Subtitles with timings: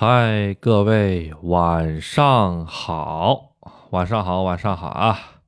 [0.00, 3.56] 嗨，各位晚上好，
[3.90, 5.42] 晚上好，晚上好啊！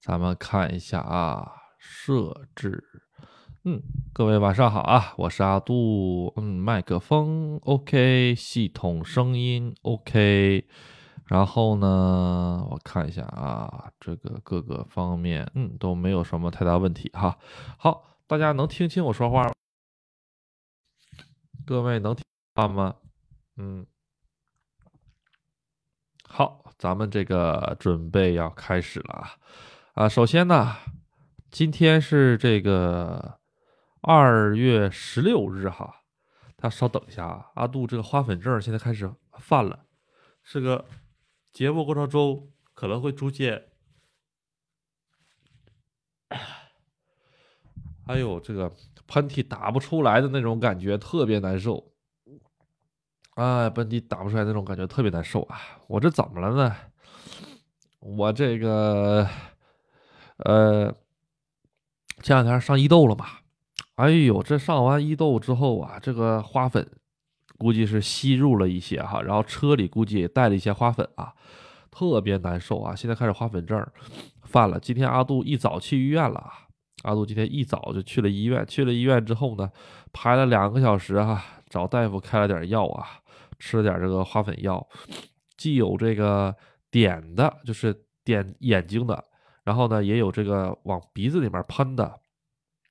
[0.00, 2.82] 咱们看一下啊，设置，
[3.64, 3.82] 嗯，
[4.14, 10.66] 各位晚上好啊，我是阿杜，嗯，麦克风 OK，系统声音 OK，
[11.26, 17.36] 然后呢，我看一下啊，这个各个方面，嗯，都没有什么太大问题哈。
[17.76, 19.52] 好，大家能听清我说话吗？
[21.66, 22.94] 各位能听话吗？
[23.56, 23.86] 嗯，
[26.26, 29.36] 好，咱们这个准备要开始了啊
[29.92, 30.08] 啊！
[30.08, 30.74] 首先呢，
[31.50, 33.38] 今天是这个
[34.00, 36.04] 二月十六日哈，
[36.56, 39.84] 大家稍等一下啊，阿杜这个花粉症现在开始犯了，
[40.42, 40.86] 这个
[41.52, 43.68] 节目过程中可能会出现，
[48.06, 48.74] 哎呦这个
[49.06, 51.91] 喷嚏打不出来的那种感觉，特别难受。
[53.34, 55.58] 哎，本地打不出来那种感觉特别难受啊！
[55.88, 56.76] 我这怎么了呢？
[58.00, 59.26] 我这个，
[60.36, 60.94] 呃，
[62.20, 63.24] 前两天上伊豆了嘛？
[63.94, 66.86] 哎呦，这上完伊豆之后啊，这个花粉
[67.56, 71.32] 估计是吸入了一些哈，然后车里估计也带了一些花粉啊，
[71.90, 72.94] 特别难受啊！
[72.94, 73.82] 现在开始花粉症
[74.42, 74.78] 犯了。
[74.78, 76.52] 今天阿杜一早去医院了啊，
[77.04, 78.66] 阿杜今天一早就去了医院。
[78.66, 79.70] 去了医院之后呢，
[80.12, 83.21] 排了两个小时哈，找大夫开了点药啊。
[83.62, 84.84] 吃了点这个花粉药，
[85.56, 86.54] 既有这个
[86.90, 89.24] 点的，就是点眼睛的，
[89.62, 92.20] 然后呢，也有这个往鼻子里面喷的，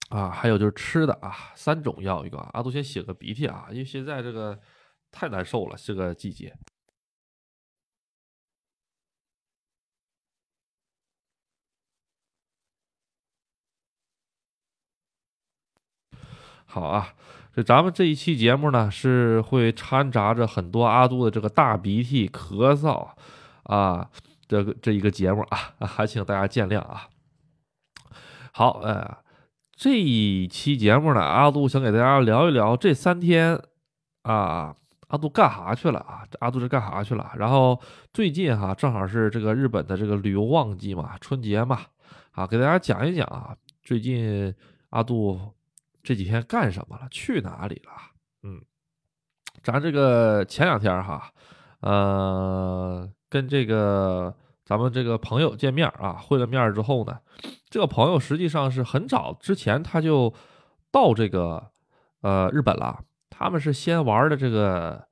[0.10, 2.38] 啊，还有就是吃的啊，三种药一个。
[2.54, 4.58] 阿杜先擤个鼻涕啊，因为现在这个
[5.12, 6.56] 太难受了，这个季节。
[16.66, 17.14] 好啊。
[17.54, 23.10] 这咱们这一期节目呢，是会掺杂着很多阿杜的这个大鼻涕、咳嗽
[23.64, 24.10] 啊，
[24.48, 27.10] 这个这一个节目啊， 还请大家见谅啊。
[28.54, 29.18] 好，呃，
[29.74, 33.62] 这一期节目呢，阿杜想给大家聊一聊这三天
[34.24, 34.74] 啊，
[35.10, 36.24] 阿杜干啥去了啊？
[36.32, 37.32] 这阿杜是干啥去了？
[37.36, 37.78] 然后
[38.14, 41.82] 最近哈，正好是这个日本的这个旅游旺季嘛，春节嘛，
[42.32, 43.54] 啊，给大家讲一讲啊，
[43.84, 44.56] 最近
[44.92, 45.38] 阿杜。
[46.04, 47.08] 这几天干什么了？
[47.12, 47.92] 去哪里了？
[48.44, 48.62] 嗯，
[49.64, 51.32] 咱这个前两天哈，
[51.82, 54.36] 呃，跟这个
[54.66, 57.20] 咱们这个朋友见面啊，会了面之后呢，
[57.70, 60.34] 这个朋友实际上是很早之前他就
[60.92, 61.72] 到这个
[62.22, 63.04] 呃日本了。
[63.30, 65.08] 他们是先玩的这个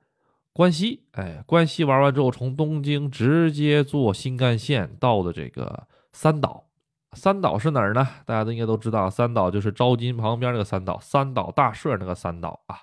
[0.52, 6.69] 关西，哎，关西玩完之后，从东京直接坐新干线到的这个三岛。
[7.12, 8.06] 三岛是哪儿呢？
[8.24, 12.78] 大家都应该都知道，三岛就是招金旁边那个三岛，三岛大社那个三岛啊。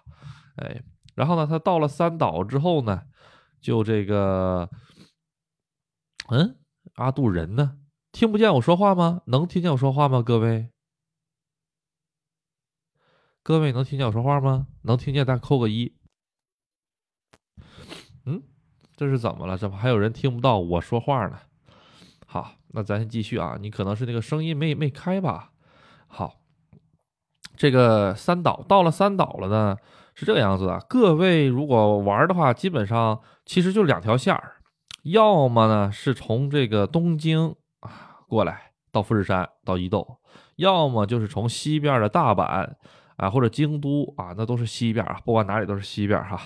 [0.57, 0.83] 哎，
[1.15, 3.03] 然后呢，他到了三岛之后呢，
[3.61, 4.69] 就这个，
[6.29, 6.57] 嗯，
[6.95, 7.77] 阿杜人呢？
[8.11, 9.21] 听不见我说话吗？
[9.27, 10.21] 能听见我说话吗？
[10.21, 10.71] 各位，
[13.43, 14.67] 各位能听见我说话吗？
[14.81, 15.95] 能听见，大家扣个一。
[18.25, 18.43] 嗯，
[18.95, 19.57] 这是怎么了？
[19.57, 21.39] 怎么还有人听不到我说话呢？
[22.27, 22.51] 好。
[22.73, 25.51] 那咱先继续啊，你可能是那个声音没没开吧？
[26.05, 26.41] 好，
[27.55, 29.75] 这个三岛到了三岛了呢，
[30.13, 30.79] 是这个样子的。
[30.87, 34.57] 各位如果玩的话，基本上其实就两条线儿，
[35.03, 40.19] 要么呢是从这个东京啊过来到富士山到伊豆，
[40.57, 42.75] 要么就是从西边的大阪
[43.15, 46.39] 啊或者京都啊，那都是西边啊，不管哪里都是西边哈，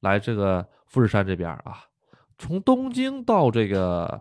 [0.00, 1.84] 来这个富士山这边啊，
[2.38, 4.20] 从东京到这个。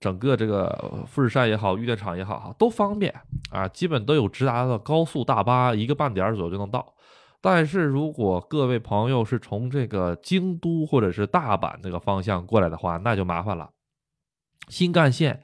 [0.00, 3.14] 整个这个富士山也好，玉电厂也好，哈，都方便
[3.50, 6.94] 啊，基本都有直达的高速大巴，一个半点左右就能到。
[7.40, 13.70] 但是如果各位朋友是从这个京都或者是大阪这个方向过来的话，那就麻烦了。
[14.68, 15.42] 新干线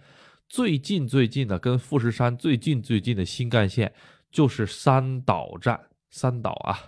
[0.48, 3.92] 最近最近的跟富士山最近最近的新干线
[4.32, 6.78] 就是三岛站，三岛啊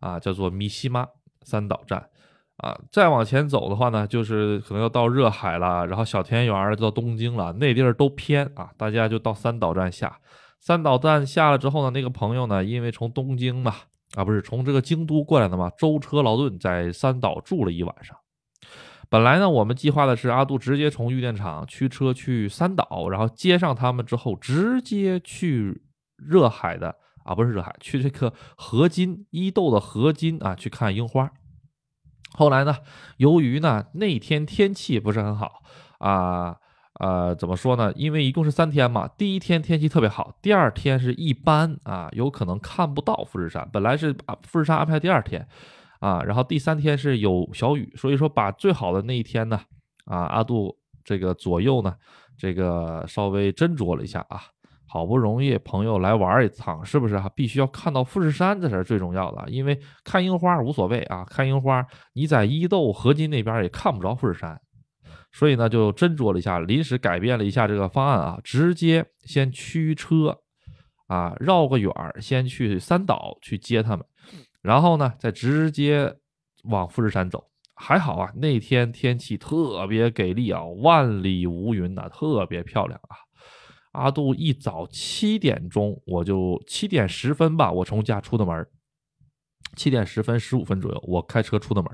[0.00, 1.06] 啊，叫做米西妈
[1.42, 2.10] 三岛站。
[2.58, 8.70] 啊，再往前走的话呢，就是可能要到热海了，然后小田园到东京了，那地儿都偏啊。
[8.76, 10.18] 大家就到三岛站下，
[10.58, 13.74] 三岛站下了之后呢，那个朋友呢，因为从东京嘛，
[14.16, 18.16] 啊不是从这个京都过来的嘛，舟车劳顿，在三岛住了一晚上。
[19.08, 25.80] 本来呢，我们计划的是阿杜直接从玉电厂驱车去三岛，然后接上他们之后，直接去
[26.16, 26.92] 热海的
[27.24, 31.30] 啊，不是热海，去这个河津伊豆的河津啊，去看樱花。
[32.32, 32.76] 后来呢？
[33.16, 35.62] 由于呢那天天气不是很好
[35.98, 36.56] 啊，
[37.00, 37.92] 呃，怎么说呢？
[37.96, 43.68] 因为一共是三天嘛，第一天天气特别好，第二天是一般啊，有可能看不到富士山。
[43.72, 45.46] 本来是啊，富士山安排第二天
[46.00, 49.60] 啊，然后第三天是有小雨，所以说把最好的那一天呢，
[50.04, 51.94] 啊，阿杜这个左右呢，
[52.36, 54.42] 这个稍微斟酌了一下啊，
[54.90, 57.30] 好不容易朋友来玩一趟，是不是啊？
[57.36, 64.58] 必须要看到富士山，这才是最重要的，因为看樱花无所谓啊，看樱花你在伊豆河津那边也看不着富士山，
[65.30, 70.38] 所以呢就斟酌了一下，临时改变了一下这个方案啊，直接先驱车
[71.06, 74.04] 啊绕个远儿，先去三岛去接他们。
[74.62, 76.16] 然后呢，再直接
[76.64, 77.44] 往富士山走。
[77.76, 83.27] 还好啊，那天天气特别给力啊，万里无云呐，特别漂亮啊。
[83.98, 88.66] 阿杜一早七点钟，我就七点十分吧，我从家出的门。
[89.76, 91.90] 七点十分十五分左右，我开车出的门。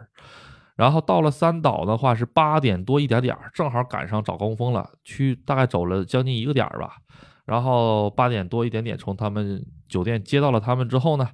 [0.76, 4.88] 然后到了三岛的话是八点多一点点，正好赶上早高峰了。
[5.04, 6.96] 去大概走了将近一个点吧。
[7.44, 11.28] 然后八点多一点点从他们酒店接到了他们之后呢，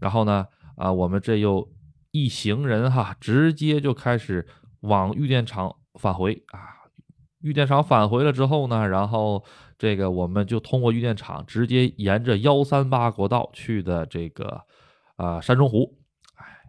[0.00, 0.46] 然后呢。
[0.76, 1.70] 啊，我们这又
[2.10, 4.44] 一行人哈，直接就开始
[4.80, 6.58] 往玉电厂返回啊。
[7.42, 9.44] 玉电厂返回了之后呢，然后
[9.78, 14.60] 这个我们就通过玉电厂，直接沿着幺三八国道去的这个
[15.16, 15.96] 啊山中湖。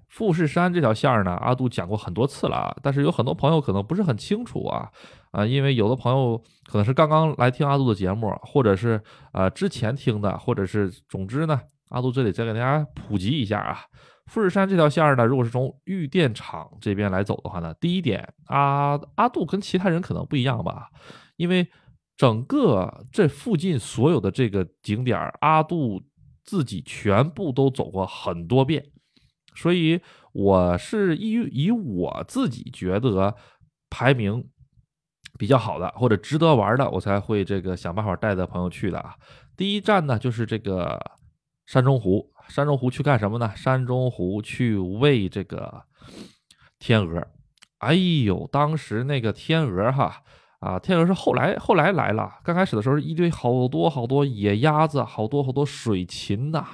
[0.07, 4.89] 富士山这条线儿呢，阿杜讲过很多次了啊，但是有很多朋友可能不是很清楚啊
[5.31, 9.01] 啊，因为有的朋友可能是刚刚来听阿杜的节目，或者是
[9.33, 11.59] 啊之前听的，或者是总之呢。
[11.89, 13.79] 阿杜这里再给大家普及一下啊，
[14.25, 20.89] 富士山这条线儿呢，如果是从玉电厂这边来走的话呢，第一点，阿阿杜跟其他人可能不一样吧，
[21.35, 21.67] 因为
[22.17, 26.03] 整个这附近所有的这个景点，阿杜
[26.43, 28.85] 自己全部都走过很多遍，
[29.55, 29.99] 所以
[30.33, 33.35] 我是以以我自己觉得
[33.89, 34.47] 排名
[35.37, 39.15] 比较好的或者值得玩的，我才会这个想办法带着朋友去的啊。
[39.57, 40.99] 第一站呢，就是这个。
[41.67, 43.51] 山中湖，山中湖去干什么呢？
[43.55, 45.81] 山中湖去喂这个
[46.77, 47.27] 天鹅。
[47.79, 50.21] 哎呦，当时那个天鹅哈
[50.65, 56.65] 啊，天鹅是后来后来来了，刚开始的时候一堆好多好多野鸭子，好多好多水禽呐。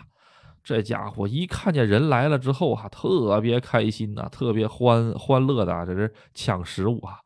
[0.63, 7.17] 这家伙一看见人来了之后哈，特别开心呐，特别欢欢乐的，在这是抢食物啊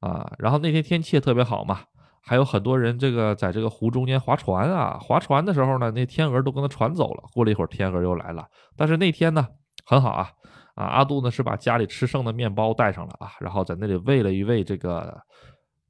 [0.00, 0.32] 啊。
[0.38, 1.80] 然后那天天气也特别好嘛。
[2.22, 7.24] 还有很多人这个在这个湖中间划船啊，划船的时候呢，那天鹅都跟他船走了。
[7.34, 8.46] 过了一会儿，天鹅又来了。
[8.74, 9.46] 但是那天呢，
[9.84, 10.30] 很好啊，
[10.76, 15.20] 啊，阿杜呢是把家里吃剩的面包带上了啊，然后在那里喂了一喂这个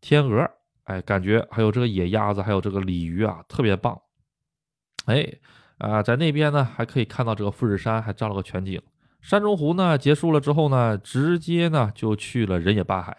[0.09, 0.49] 天鹅，
[0.85, 4.01] 哎，感觉还有这个野鸭子，还有这个鲤鱼啊，特别棒。
[5.07, 5.27] 哎，
[5.79, 8.81] 啊，在那边呢还可以看到这个富士山，还照了个全景。
[9.21, 13.17] 山中湖呢结束了之后呢，直接呢就去了人野八海。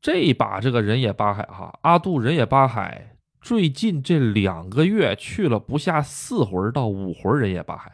[0.00, 7.92] 这把这个人野八海哈，阿杜人野八海最近这两个月去了不下四回到五回人野八海，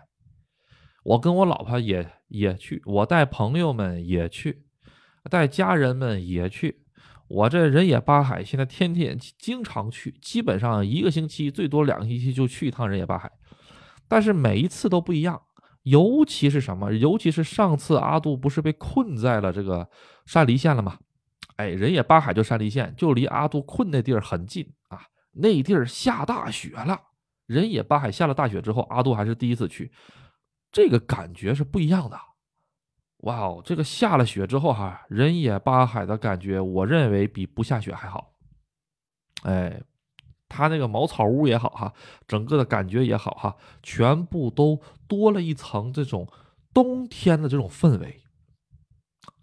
[1.03, 4.65] 我跟我老婆也也去，我带朋友们也去，
[5.31, 6.83] 带家人们也去，
[7.29, 13.31] 我这人也八海现在天天经常去，基本上一个星期最多两个星期就去一趟人也八海，
[14.06, 15.41] 但是每一次都不一样，
[15.85, 16.93] 尤其是什么？
[16.93, 19.88] 尤其是上次阿杜不是被困在了这个
[20.26, 20.99] 山梨县了吗？
[21.56, 25.00] 哎，人也八海就山梨县，就离阿杜困那地儿很近啊。
[25.32, 27.00] 那地儿下大雪了，
[27.47, 29.91] 人也八海下了大雪之后，阿杜还是第一次去，
[30.71, 32.19] 这个感觉是不一样的。
[33.25, 38.33] 哇哦，这个下了雪之后哈，人野八海的感觉，我认为比不下雪还好。
[39.43, 39.83] 哎，
[40.49, 41.93] 他那个茅草屋也好哈，
[42.26, 46.28] 整个的感觉也好哈，全部都多了一层这种
[46.73, 48.21] 冬天的这种氛围。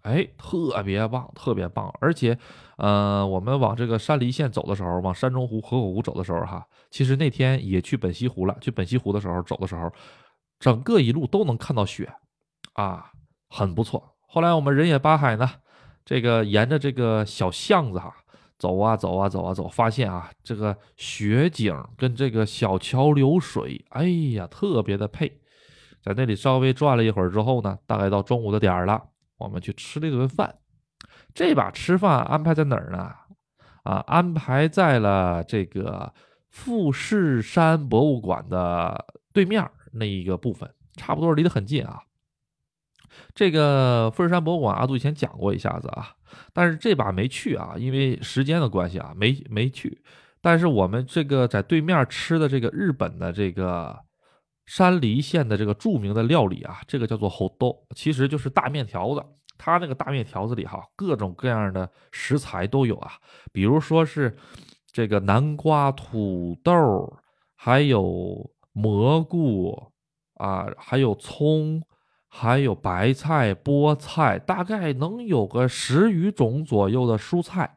[0.02, 1.92] 哎，特别棒，特别棒！
[2.00, 2.36] 而且，
[2.76, 8.56] 呃，我们往这个山梨县走的时候，往山中湖、河口湖走的时候，哈，其实那天也去本溪湖了。
[8.60, 9.92] 去本溪湖的时候，走的时候，
[10.58, 12.12] 整个一路都能看到雪，
[12.72, 13.11] 啊，
[13.52, 14.02] 很不错。
[14.26, 15.46] 后来我们人野八海呢，
[16.06, 18.10] 这个沿着这个小巷子哈，
[18.58, 25.40] 走啊走啊走啊走，发现啊，这个雪景跟这个小桥流水，哎呀，特别的配。
[26.02, 29.02] 在那里稍微转了一会儿之后呢，大概到中午的点儿了。
[29.36, 30.54] 我们去吃了一顿饭，
[31.34, 33.12] 这把吃饭安排在哪儿呢？
[33.82, 36.12] 啊，安排在了这个
[36.48, 42.00] 富士山博物馆的对面那一个部分，差不多离得很近啊。
[43.34, 46.14] 这个富士山博物馆，阿杜以前讲过一下子啊，
[46.52, 50.02] 但是这把没去啊，因为时间的关系啊，没没去。
[50.40, 53.98] 但是我们这个在对面吃的这个日本的这个。
[54.64, 59.22] 山梨县的这个著名的料理啊，这个叫做猴豆，其实就是大面条子。
[59.58, 63.10] 它那个大面条子里哈，各种各样的食材都有啊，
[63.52, 64.34] 比如说是
[64.92, 67.12] 这个南瓜、土豆，
[67.56, 69.76] 还有蘑菇
[70.34, 71.82] 啊，还有葱，
[72.34, 77.76] 还有白菜、菠菜，大概能有个十余种左右的蔬菜。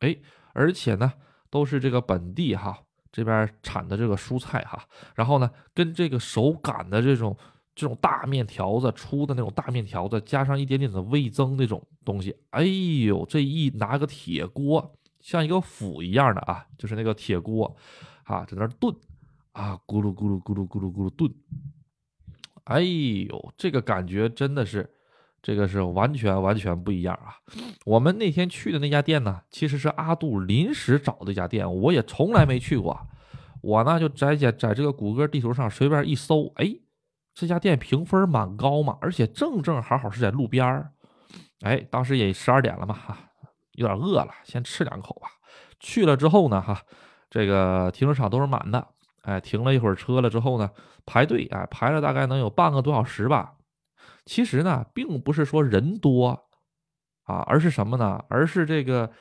[0.00, 0.16] 哎，
[0.52, 1.12] 而且呢，
[1.50, 2.76] 都是这个本地哈
[3.12, 4.84] 这边产的这个蔬菜哈。
[5.14, 7.36] 然后呢，跟这个手擀的这种
[7.76, 12.36] 这种大面条子，出的那种大面条子，加上一点点的味增那种东西。
[12.50, 17.76] 哎呦，这一拿个铁锅，像一个釜一样的啊，就是那个铁锅
[18.24, 18.92] 啊，在那炖
[19.52, 21.32] 啊，咕噜咕噜咕噜咕噜咕噜炖。
[22.64, 24.88] 哎呦，这个感觉真的是，
[25.42, 27.36] 这个是完全完全不一样啊！
[27.84, 32.98] 我们那天去的那家店呢，其实是阿杜临时找的一家店，我也从来没去过。
[33.60, 36.74] 我呢就在在在这个谷歌地图上随便一搜，哎，
[37.34, 40.92] 这家店评分蛮高嘛，而且正正好好是在路边儿。
[41.60, 43.18] 哎，当时也十二点了嘛，哈，
[43.72, 45.28] 有点饿了，先吃两口吧。
[45.80, 46.80] 去了之后呢，哈，
[47.28, 48.86] 这个停车场都是满的。
[49.22, 50.70] 哎，停了一会儿车了之后呢，
[51.06, 53.54] 排队，哎，排了大概能有半个多小时吧。
[54.24, 56.48] 其实呢，并不是说人多
[57.24, 58.24] 啊，而是什么呢？
[58.28, 59.12] 而是这个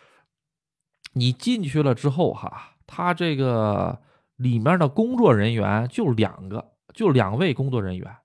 [1.14, 4.02] 你进去了之后哈，他这个
[4.38, 8.16] 里面的工作人员就两个，就两位工作人员，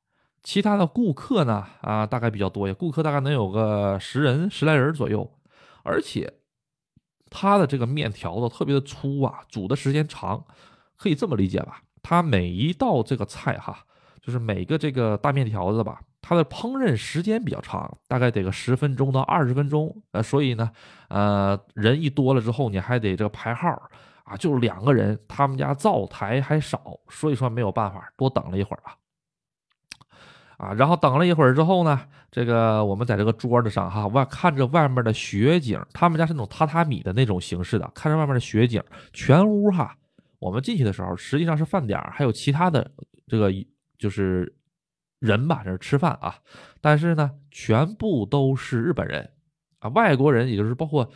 [0.43, 5.38] 其他的顾客呢啊，大概比较多呀，顾客大概能有个十人十来人左右，
[5.83, 6.41] 而且
[7.29, 10.45] 他的这个面条子特别的粗啊，煮的时间长。
[11.00, 13.85] 可以这么理解吧，它每一道这个菜哈，
[14.23, 19.95] 就是每个这个大面条子吧，它的烹饪时间比较长，大概得个十分钟到二十分钟。
[20.12, 20.71] 呃，所以呢，
[21.11, 23.69] 呃，人一多了之后，你还得这个排号
[24.25, 28.97] 啊，就两个人，他们家灶台还少，所以说没有办法，多等了一会儿吧。
[30.57, 32.00] 啊，然后等了一会儿之后呢，
[32.31, 39.95] 这个我们在这个桌子上哈，外看着外面的雪景，他们家是那种榻榻米的那种形式的，看着外面的雪景，全屋哈。
[40.38, 42.90] 我们进去的时候，实际上是饭点还有其他的
[43.26, 43.52] 这个
[43.99, 44.54] 就是
[45.18, 46.38] 人吧，这是吃饭啊。
[46.80, 49.28] 但是呢，全部都是日本人
[49.80, 51.11] 啊，外国人，也就是包括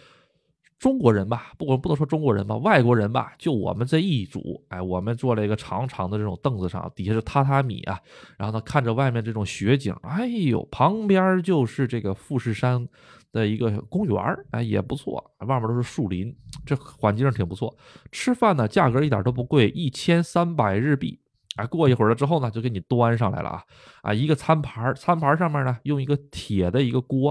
[0.79, 8.01] 中国人吧，不管不能说中国人吧，外国人吧，就我们这一组，哎，我们坐了一个长长的这种凳子上，底下是榻榻米啊，
[8.37, 12.89] 然后呢，看着外面这种雪景，哎呦，旁边就是这个富士山。
[13.33, 16.35] 的一个公园儿，哎，也不错，外面都是树林，
[16.67, 17.75] 这环境挺不错。
[18.11, 21.19] 吃饭呢，价格一点都不贵，一千三百日币。
[21.57, 23.63] 哎，过一会儿了之后呢，就给你端上来了啊
[24.03, 27.31] 啊，一个餐盘，餐盘上面呢用一个铁的一个锅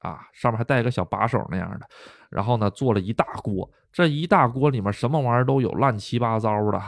[0.00, 1.86] 啊，上面还带一个小把手那样的，
[2.30, 6.80] 然后呢做了一大锅，这一大锅里面什么玩意儿都有，乱七八糟的，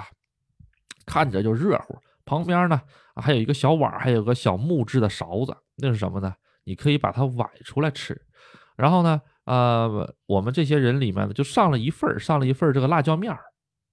[1.06, 1.96] 看着就热乎。
[2.24, 2.80] 旁边呢
[3.16, 6.34] 还有一个小碗，还有个小木质的勺子，那是什么呢？
[6.64, 8.20] 你可以把它崴出来吃。
[8.82, 13.38] 然后呢，呃，我们这些人里面呢，就上了一份儿上了一份儿这个辣椒面儿，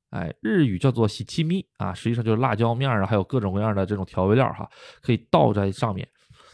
[0.09, 4.67] 哎，日语叫做喜七咪啊，实际上就是辣椒面儿啊，还有各种各样的这种调味料哈，
[5.03, 6.09] 可以倒在上面，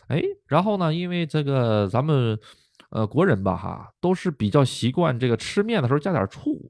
[0.10, 2.38] 哎，然后呢，因为这个咱们
[2.90, 6.70] 呃国人吧哈，都是比较习惯这个吃面的时候加点醋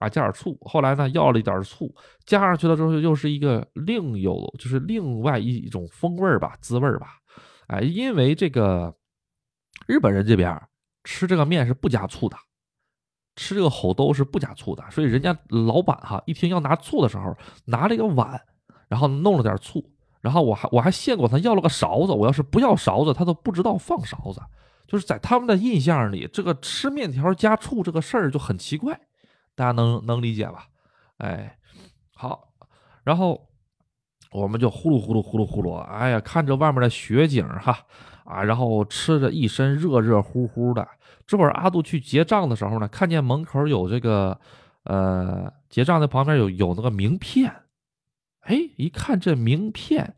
[0.00, 1.94] 啊，加点醋，后来呢要了一点醋，
[2.26, 7.20] 加上去了之后又是一个另有就是另外一种风味吧，滋味吧，
[7.68, 8.92] 哎，因为这个
[9.86, 10.60] 日本人这边。
[11.10, 12.36] 吃这个面是不加醋的，
[13.34, 17.34] 吃这个吼兜是不加醋的，所以人家老板哈一听要拿醋的时候，
[17.64, 18.38] 拿了一个碗，
[18.88, 19.82] 然后弄了点醋，
[20.20, 24.42] 然后我还我还谢过他要了个勺子，我要是不要勺子，他都不知道放勺子，
[24.86, 29.00] 就是在他们的印象里，这个吃面条加醋这个事儿就很奇怪，
[29.54, 30.66] 大家能能理解吧？
[31.16, 31.58] 哎，
[32.14, 32.52] 好，
[33.02, 33.48] 然后
[34.30, 37.78] 我们就呼噜呼噜呼噜呼噜，哎呀，看着外面的雪景哈。
[38.28, 40.86] 啊，然后吃着一身热热乎乎的。
[41.28, 44.40] 这会儿阿杜去结账的时候呢，看见门口有这个，
[44.84, 47.54] 呃，结账的旁边有有那个名片。
[48.40, 50.16] 哎，一看这名片，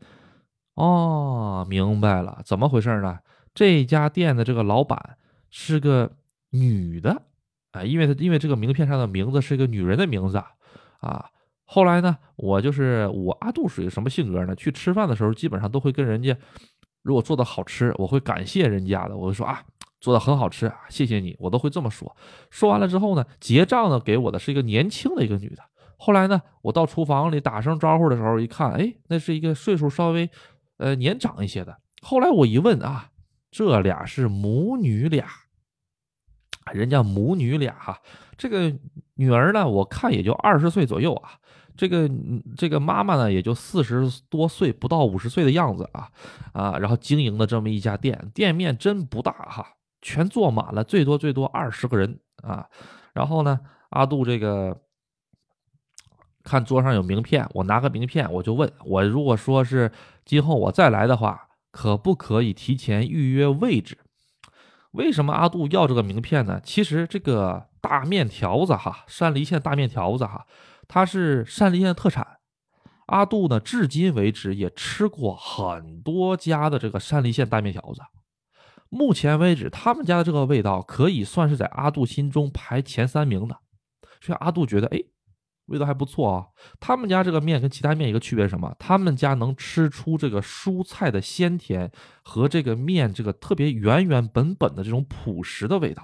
[0.75, 3.19] 哦，明白了，怎么回事呢？
[3.53, 5.17] 这家店的这个老板
[5.49, 6.09] 是个
[6.51, 7.23] 女的，
[7.71, 10.47] 啊，因为因为这个名片上的名字是一个女人的名字啊。
[11.01, 11.29] 啊，
[11.65, 14.55] 后来呢，我就是我阿杜属于什么性格呢？
[14.55, 16.37] 去吃饭的时候，基本上都会跟人家。
[17.01, 19.61] 如果做的好吃，我会感谢人家的，我会说啊，
[20.01, 22.13] 做的很好吃啊，谢谢你，我都会这么说。
[22.49, 25.63] 说完了之后呢，结账呢给我的是一个年轻的一个女的。
[25.95, 30.29] 后来呢，我到厨房里打声招呼的时候，一看，哎，那是一个岁数稍微
[30.77, 31.77] 呃年长一些的。
[32.01, 33.11] 后来我一问啊，
[33.51, 35.27] 这俩是母女俩，
[36.73, 38.01] 人家母女俩哈，
[38.35, 38.75] 这个
[39.13, 41.33] 女儿呢，我看也就二十岁左右啊。
[41.77, 42.09] 这个
[42.57, 46.09] 这个妈妈呢，也就四十多岁，不到五十岁的样子啊
[46.51, 49.65] 啊，然后经营的这么一家店，店面真不大哈，
[50.01, 52.67] 全坐满了，最多最多二十个人啊。
[53.13, 54.81] 然后呢，阿杜这个
[56.43, 59.91] 看桌上有名片，我拿个名片，我就问我，如果说是
[60.25, 63.97] 今后我再来的话，可不可以提前预约位置？
[64.91, 66.59] 为什么阿杜要这个名片呢？
[66.63, 70.45] 其实这个大面条子哈，山梨县大面条子哈，
[70.87, 72.25] 它是山梨县特产。
[73.07, 78.01] 阿杜呢，至今为止也吃过很多家的这个山梨县大面条子。
[78.91, 83.57] 目前为止，他们家的这个味道可以算是在阿杜心中排前三名的。
[84.21, 85.01] 所以阿杜觉得，哎。
[85.67, 86.45] 味道还不错啊！
[86.81, 88.75] 他们家这个面跟其他面一个区别是什么？
[88.77, 91.89] 他们家能吃出这个蔬菜的鲜甜
[92.23, 96.03] 和这个面这个特别原原本本的这种朴实的味道。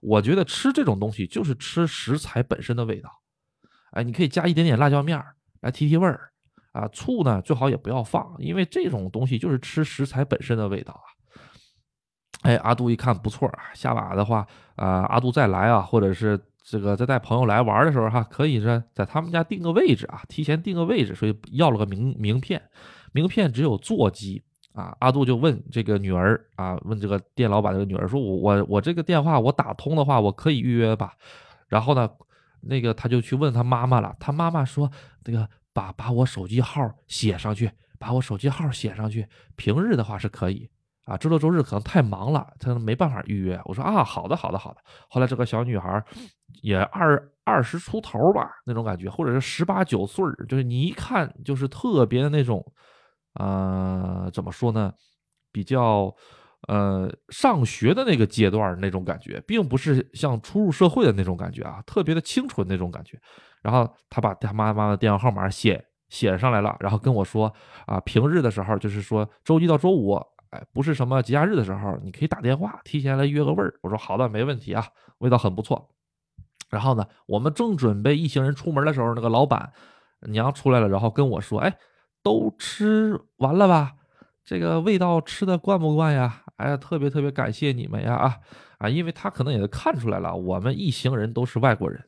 [0.00, 3.10] 我觉得吃这种东西就是吃食材本身的味道。
[3.90, 6.30] 哎，你可以加一点点辣椒面儿来提提味儿
[6.70, 11.10] 啊，醋呢最好也不要放，因为这种东西就是吃食材本身的味道啊。
[12.42, 16.40] 哎，阿杜一看不错啊，下把的话啊，阿杜再来啊，或者是。
[16.62, 22.62] 这个再带朋友来玩的时候，哈，可以是在他们家定个位置啊，提前定个位置，所以要了个名名片，
[23.12, 24.40] 名片只有座机
[24.72, 24.94] 啊。
[25.00, 31.14] 阿杜就问这个女儿啊，问这个店老板这个女儿说：“我我我这个电话我打通的话，我可以预约吧？”
[31.66, 32.08] 然后呢，
[32.60, 34.88] 那个他就去问他妈妈了，他妈妈说
[35.24, 37.68] ：“那个把把我手机号写上去，
[37.98, 40.68] 把我手机号写上去，平日的话是可以。”
[41.10, 43.60] 啊，周六周日可能太忙了，他没办法预约。
[43.64, 44.80] 我说啊，好的，好的，好的。
[45.08, 46.00] 后来这个小女孩
[46.62, 52.64] 也二二十出头吧，那种感觉，或者是十八九岁就是你一看就是特别的那种，
[53.34, 54.92] 呃，怎么说呢，
[55.50, 56.14] 比较
[56.68, 63.18] 呃上学的那个阶段那种感觉，并不是像初入社会的那种感觉啊，特别的清纯那种感觉。
[63.62, 67.52] 然后他把他妈妈的电话号码写写上来了，然后跟我说
[67.84, 70.16] 啊，平日的时候就是说周一到周五。
[70.50, 73.74] 哎，不是什么节假日的时候，你可以打电话提前来约个位儿。
[73.82, 74.84] 我说好的，没问题啊，
[75.18, 75.88] 味道很不错。
[76.68, 79.72] 然后呢，我们正准备一行人出门的时候，那个老板
[80.28, 81.78] 娘出来了，然后跟我说：“哎，
[82.22, 83.92] 都吃完了吧？
[84.44, 88.14] 这个味道吃的惯不惯呀？”哎呀，特别特别感谢你们呀！
[88.14, 88.36] 啊
[88.78, 92.04] 啊，因为他可能也看出来了，我们一行人都是外国人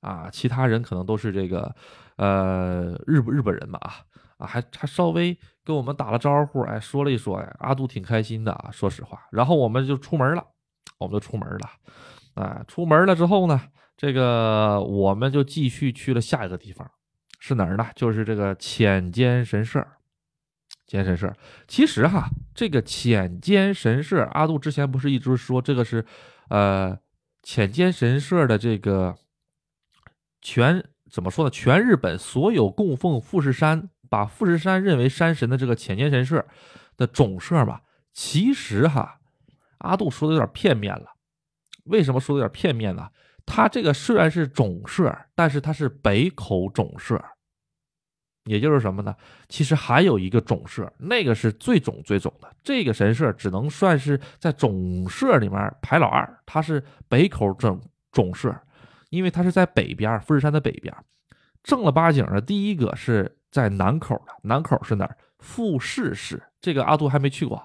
[0.00, 1.74] 啊，其他人可能都是这个
[2.16, 3.94] 呃日日本人吧啊。
[4.46, 9.20] 还还稍微跟我们打了招呼，哎，说了一说，哎，阿杜挺开心的啊，说实话。
[9.30, 10.46] 然后我们就出门了，
[10.98, 11.70] 我们就出门了，
[12.34, 13.60] 哎，出门了之后呢，
[13.96, 16.90] 这个我们就继续去了下一个地方，
[17.38, 17.86] 是哪儿呢？
[17.94, 19.86] 就是这个浅间神社。
[20.86, 21.34] 浅间神社，
[21.66, 26.04] 其实哈，这个浅间神社，阿杜之前不是一直说这个是，
[26.50, 26.98] 呃，
[27.42, 29.14] 浅间神社的这个
[30.42, 31.50] 全怎么说呢？
[31.50, 33.88] 全日本所有供奉富士山。
[34.08, 36.46] 把富士山认为山神的这个浅间神社
[36.96, 39.18] 的总社吧，其实哈，
[39.78, 41.06] 阿杜说的有点片面了。
[41.84, 43.08] 为什么说的有点片面呢？
[43.44, 47.22] 它这个虽然是总社，但是它是北口总社，
[48.44, 49.14] 也就是什么呢？
[49.48, 52.48] 其实还有一个总社，那个是最总最总的。
[52.62, 57.80] 这个神社只能算是在总社里面排老二，它是北口总
[58.12, 58.54] 总社，
[59.10, 60.94] 因为它是在北边，富士山的北边。
[61.62, 63.36] 正儿八经的第一个是。
[63.54, 65.16] 在南口的南口是哪儿？
[65.38, 66.42] 富士市。
[66.60, 67.62] 这个阿杜还没去过。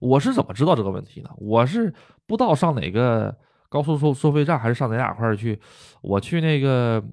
[0.00, 1.28] 我是怎么知道这个问题呢？
[1.36, 1.92] 我是
[2.26, 3.36] 不知道上哪个
[3.68, 5.60] 高速收收费站，还是上哪哪块去。
[6.00, 7.04] 我去那个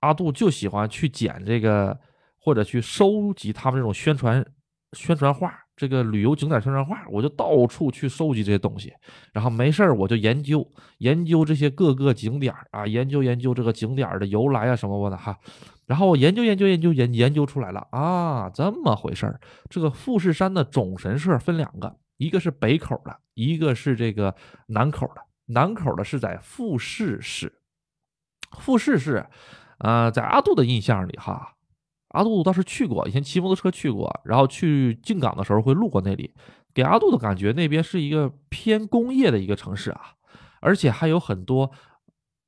[0.00, 1.94] 阿杜就喜欢去捡这个，
[2.40, 4.42] 或者去收集他们这种宣传
[4.94, 5.52] 宣传画。
[5.74, 8.92] 这个旅游景点宣传画，我就到处去收集这些东西，
[9.32, 10.64] 然后没事儿我就研究
[10.98, 15.36] 研究这些各个景点啊，研究研究这个景点的由来啊什么的哈，
[15.86, 19.40] 然后我研究研究研究研研究出来了啊，这么回事儿。
[19.68, 24.34] 这个富士山的总神社分两个，一个是北口的，一个是这个
[24.68, 25.22] 南口的。
[25.46, 27.52] 南口的是在富士市，
[28.58, 29.26] 富士市，
[29.78, 31.56] 呃，在阿杜的印象里哈。
[32.10, 36.32] 阿杜倒是去过，以前骑摩托车去过，然后去进港的时候会路过那里，
[36.72, 40.12] 给阿杜的感觉那边是一个偏工业的一个城市啊，
[40.60, 41.70] 而且还有很多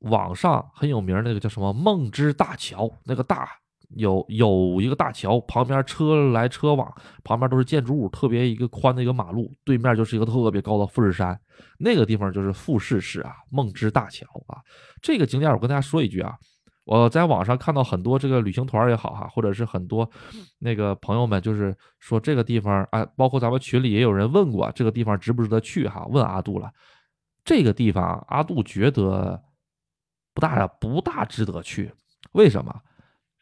[0.04, 3.48] 网上很有名那个叫什么梦之大桥，那个大
[3.96, 11.38] 有有一个大桥，旁边车来车往，旁边都是建筑物，特别一个宽的一个马路，对面就是一个特别高的富士山，
[11.78, 14.58] 那个地方就是富士市啊，梦之大桥啊，
[15.02, 16.34] 这个景点我跟大家说一句啊。
[16.86, 20.06] 我在网上看到很多这个旅行团也好哈，或者是很多
[20.58, 26.04] 那个朋友们，就是说这个地方啊，包括咱们群里也有人问过这个地方值不值得去哈？
[26.10, 26.70] 问阿杜了，
[27.42, 29.42] 这个地方阿杜觉得
[30.34, 31.92] 不大不大值得去，
[32.32, 32.82] 为什么？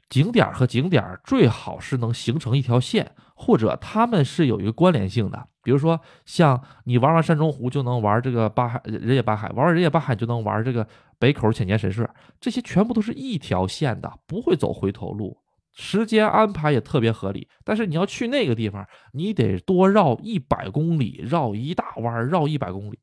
[0.08, 5.48] 景点和景点最好是能形成一条线，或者他们是有一个关联性的。
[5.62, 10.86] 比如说，像你玩完山中湖就能玩这个八海人野八海，玩完人野八海就能玩这个
[11.18, 12.06] 北口浅间神社，
[12.38, 15.38] 这些全部都是一条线的，不会走回头路。
[15.72, 17.48] 时间安排也特别合理。
[17.64, 22.98] 但是你要去那个地方，你得多绕一百公里，绕一大弯，绕一百公里。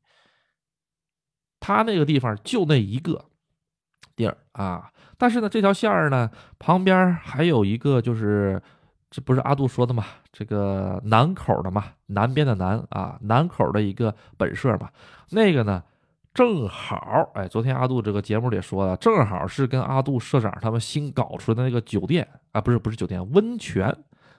[1.58, 3.29] 他那个地方就那一个
[4.20, 8.60] 地儿啊，但是呢，这条线儿呢旁边还有一个，就是
[9.10, 14.90] 这不是阿杜说的嘛，这个南口的嘛，南边的南啊，南口的一个本社嘛，
[15.30, 15.82] 那个呢
[16.34, 23.96] 正好，哎，昨天阿杜这个节目里说的，正好是跟阿杜社长他们新搞出来的那个酒店啊，不是不是酒店，温泉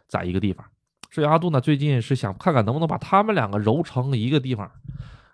[0.08, 0.64] 在一个地方，
[1.10, 4.70] 所以阿杜呢最近是想看看能不能把他们两个揉成一个地方。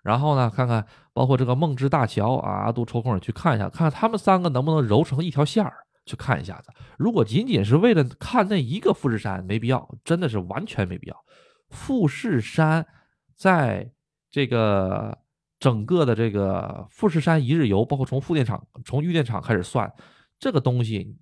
[0.08, 5.74] 然后呢，看看包括这个梦之大桥啊，阿杜抽空也去看一下，看看他们三个能不能揉成一条线儿，
[6.06, 6.72] 去看一下子。
[6.98, 11.26] 如果仅仅是为了看那一个富士山，没必要，真的是完全没必要。
[11.72, 12.88] 富士山
[13.36, 13.91] 在
[14.32, 15.17] 这个
[15.60, 19.91] 整个的这个富士山一日游，包括从富电厂、从玉电场开始算，
[20.39, 21.17] 这个东西，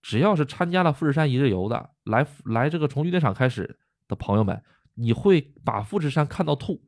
[0.00, 4.62] 只要是参加了富士山一日游的，来来这个从玉电场开始的朋友们，
[4.94, 6.80] 你会把富士山看到吐。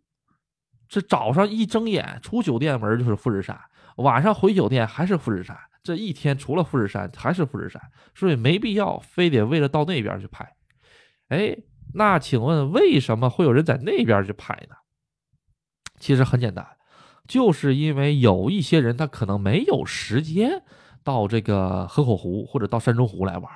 [0.88, 3.60] 这早上一睁眼出酒店门就是富士山，
[3.96, 7.80] 晚上回酒店还是富士山，这一天除了富士山还是富士山，
[8.14, 10.50] 所以没必要非得为了到那边去拍。
[11.28, 11.54] 哎，
[11.92, 14.76] 那请问为什么会有人在那边去拍呢？
[15.98, 16.66] 其实很简单，
[17.26, 20.62] 就是因为有一些人他可能没有时间
[21.04, 23.52] 到这个河口湖或者到山中湖来玩，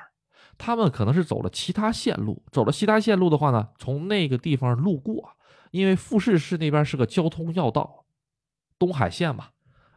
[0.59, 5.31] 他们可能是走了其他线路，走了其他线路的话呢，从那个地方路过。
[5.73, 8.05] 因为富士市那边是个交通要道，
[8.79, 9.49] 东海线嘛，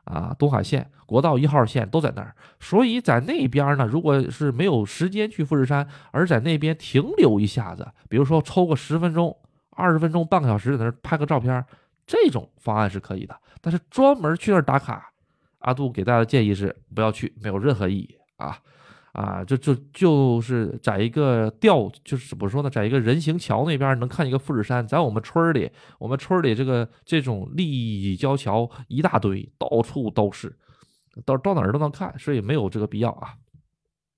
[0.05, 9.38] 啊，东海线、国道一号线都在那儿，所以在那边呢，如果是没有时间去富士山，而在那边停留一下子，比如说抽个十分钟、
[9.69, 11.63] 二十分钟、半个小时在那儿拍个照片，
[12.07, 13.39] 这种方案是可以的。
[13.61, 15.11] 但是专门去那儿打卡，
[15.59, 18.57] 阿杜给大家的建议是不要去，没有任何意义啊。
[19.15, 24.86] 啊，就就就是在一个吊，就是怎么说呢，在一个人行桥那边能看一个富士山。
[24.86, 30.54] 在我们村里，我们村里这个这种立交桥一大堆，到处都是，
[31.25, 33.36] 到到哪儿都能看，所以没有这个必要啊。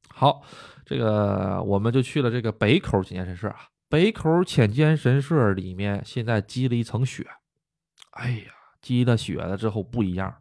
[0.09, 0.41] 好，
[0.83, 3.67] 这个我们就去了这个北口浅间神社啊。
[3.87, 7.23] 北口浅间神社里面现在积了一层雪，
[8.13, 10.33] 哎呀，积了雪了之后不一样，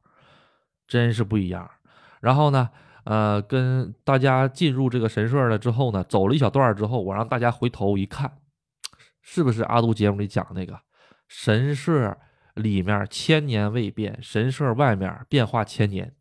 [0.88, 1.70] 真是不一样。
[2.22, 2.70] 然后呢？
[3.06, 8.38] 呃，跟大家进入这个神社了之后呢，走了一小段之后，我让大家回头一看，
[9.22, 10.80] 是不是阿杜节目里讲那个
[11.28, 12.18] 神社
[12.54, 16.16] 里面千年未变，神社外面变化千年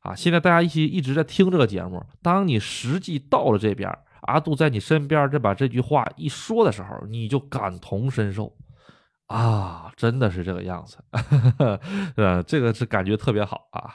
[0.00, 0.14] 啊？
[0.14, 8.56] 现在大家一起一直在听这个节目，当你实际到了这边，阿杜在你身边这把这句话一说的时候，你就感同身受
[9.26, 10.96] 啊，真的是这个样子，
[12.16, 13.92] 呃，这个是感觉特别好啊，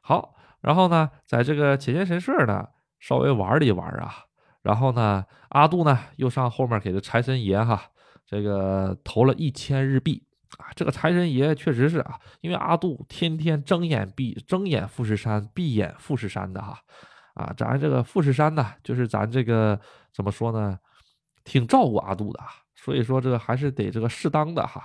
[0.00, 0.33] 好。
[0.64, 2.66] 然后呢，在这个浅间神社呢，
[2.98, 4.14] 稍微玩了一玩啊。
[4.62, 7.82] 然后呢，阿杜呢又上后面给这财神爷哈，
[8.24, 10.72] 这个投了一千日币啊。
[10.74, 16.78] 这个财神爷确实是啊，因为阿杜天天睁眼闭睁眼富士山，闭眼富士山的哈
[17.34, 17.52] 啊。
[17.54, 19.78] 咱这个富士山呢，就是咱这个
[20.14, 20.78] 怎么说呢，
[21.44, 22.40] 挺照顾阿杜的，
[22.74, 24.82] 所以说这个还是得这个适当的哈，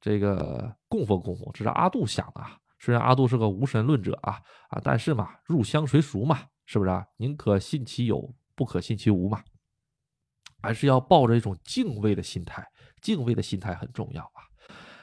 [0.00, 2.40] 这个供奉供奉，这是阿杜想的。
[2.78, 7.04] 虽然阿杜是个无神论者啊啊，但是嘛，入乡随俗嘛，是不是啊？
[7.16, 9.42] 宁可信其有，不可信其无嘛，
[10.62, 12.66] 还是要抱着一种敬畏的心态，
[13.00, 14.46] 敬畏的心态很重要啊。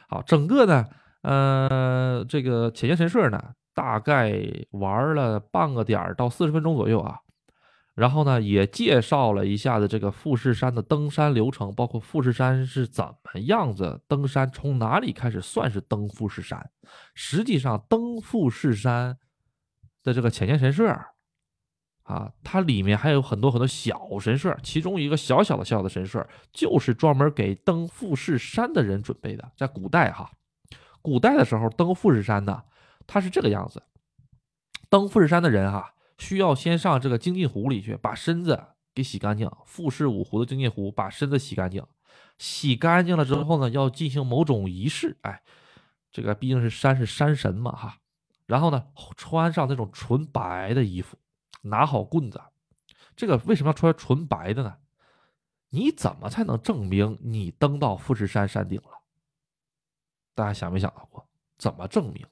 [0.08, 0.86] 好，整个呢，
[1.24, 4.40] 呃，这个浅间神社呢，大概
[4.72, 7.20] 玩了半个点儿到四十分钟左右啊。
[7.96, 16.72] 然后呢，也介绍了一下子这个富士山的登山流程，包括富士山是怎么样子登山，从哪里开始算是登富士山。
[17.14, 19.18] 实际上，登富士山
[20.04, 20.94] 的这个浅间神社
[22.04, 29.52] 啊，它里面还有很多很多小神社，其中一个小小的小小的神社，就是专门给登富士山的人准备的。
[29.56, 30.30] 在古代哈，
[31.02, 32.62] 古代的时候登富士山呢，
[33.08, 33.82] 它是这个样子，
[34.90, 35.94] 登富士山的人哈。
[36.18, 38.62] 需要先上这个精进湖里去，把身子
[38.94, 39.50] 给洗干净。
[39.66, 41.86] 富士五湖的精进湖，把身子洗干净。
[42.38, 45.18] 洗干净了之后呢，要进行某种仪式。
[45.22, 45.42] 哎，
[46.12, 47.98] 这个毕竟是山是山神嘛，哈。
[48.46, 51.18] 然后呢，穿上那种纯白的衣服，
[51.64, 52.42] 拿好棍子。
[53.16, 54.76] 这个为什么要穿纯白的呢？
[55.70, 58.92] 你怎么才能证明你登到富士山山顶了？
[60.34, 61.28] 大家想没想到过？
[61.58, 62.26] 怎么证明？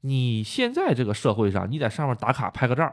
[0.00, 2.92] 你现在这个社会上，你在上面打卡拍个照。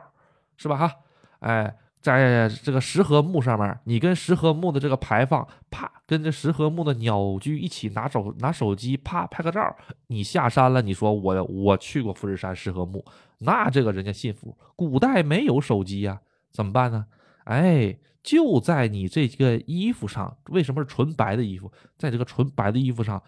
[0.58, 0.93] 是吧哈，
[1.39, 9.76] 哎，在这个石河木上面，你跟石河木的这个牌坊，啪，跟这石河木的鸟居一起拿手拿手机，啪拍个照。
[10.08, 13.06] 你下山了，你说我我去过富士山石河木，
[13.39, 14.58] 那这个人家信服。
[14.76, 16.20] 古代没有手机呀，
[16.52, 17.06] 怎么办呢？
[17.43, 21.72] 哎，就在你这个衣服上，为什么是纯白的衣服？
[21.98, 23.22] 在这个纯白的衣服上，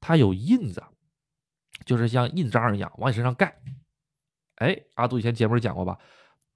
[0.00, 0.82] 它有印子，
[1.84, 3.54] 就是像印章一样往你身上盖。
[4.56, 5.98] 哎，阿杜以前节目讲过吧？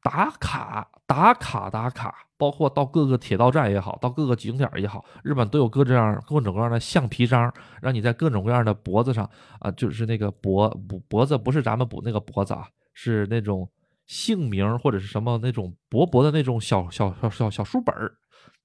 [0.02, 2.14] 打卡，打卡，打卡。
[2.38, 13.68] 包括到各个铁道站也好，到各个景点也好，日本都有各这样各种各样的橡皮章，让你在各种各样的脖子上啊，就是那个脖脖脖子不是咱们补那个脖子啊，是那种
[14.06, 17.92] 姓名或者是什么那种薄薄的那种小小小小小书本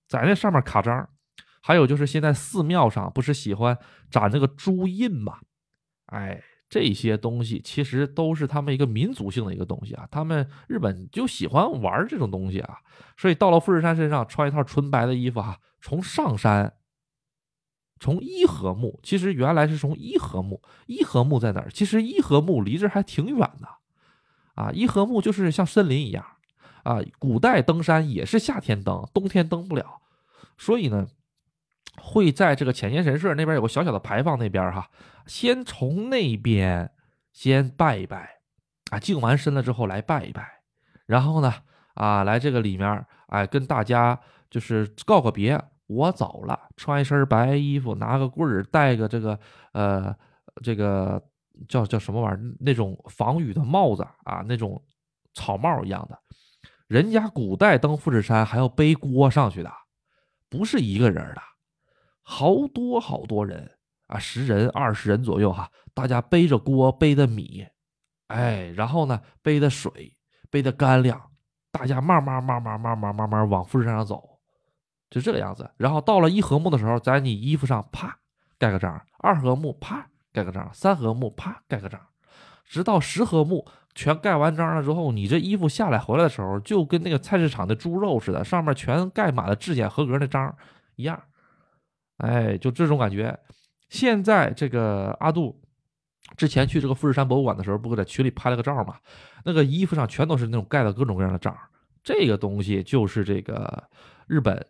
[0.08, 1.10] 在那上面卡章。
[1.60, 3.76] 还有就是现在寺庙上不是喜欢
[4.12, 5.40] 展那个朱印嘛，
[6.06, 6.40] 哎。
[6.74, 12.80] 这些东西其实都是他们一个民族性的一个东西啊，他们日本就喜欢玩这种东西啊，
[13.16, 16.74] 所以到了富士山身上穿一套纯白的衣服哈，从上山，
[18.00, 21.70] 从伊和木，其实原来是从伊和木，伊和木在哪儿？
[21.72, 23.68] 其实伊和木离这还挺远的，
[24.56, 26.26] 啊，伊和木就是像森林一样，
[26.82, 30.02] 啊，古代登山也是夏天登，冬天登不了，
[30.58, 31.08] 所以呢。
[32.02, 34.90] 会在这个浅间神社那边有个小小的牌坊，那边哈，
[35.26, 36.92] 先从那边
[37.32, 38.42] 先拜一拜，
[38.92, 40.48] 啊，净完身了之后来拜一拜，
[41.06, 41.54] 然后呢，
[41.96, 49.40] 啊，来这个里面，哎，跟大家就是告个别，我走了，穿一身白衣服，拿个棍儿，戴个这个
[49.72, 50.16] 呃
[50.62, 51.22] 这个
[51.68, 54.84] 叫叫什么玩意儿，那种防雨的帽子啊，那种
[55.34, 56.20] 草帽一样的，
[56.88, 59.72] 人家古代登富士山还要背锅上去的，
[60.50, 61.42] 不是一个人的。
[62.22, 63.70] 好多好多人
[64.14, 67.66] 啊，十人、二十人左右哈，大家背着锅，背的米，
[68.28, 70.16] 哎，然后呢，背的水，
[70.52, 71.20] 背的干粮，
[71.72, 74.40] 大家慢慢、慢慢、慢慢、慢慢往富士山上走，
[75.10, 75.68] 就这个样子。
[75.78, 78.16] 然后到了一合目的时候，在你衣服上啪
[78.60, 82.00] 盖个章，二合目啪盖个章，三合目啪盖个章，
[82.66, 90.56] 直到十合目全盖完章了之后，你这衣服下来回来的时候，就跟那个菜市场的猪肉似的，上面全盖满了质检合格的章
[90.98, 91.20] 一样。
[92.18, 93.36] 哎，就这种感觉。
[93.94, 95.62] 现在这个阿杜
[96.36, 98.98] 之前去这个富士山博物馆的时候，不是在群里拍了个照吗？
[99.46, 101.56] 那个衣服上全都是那种盖的各种各样的章。
[102.04, 103.88] 这个东西就是这个
[104.26, 104.66] 日本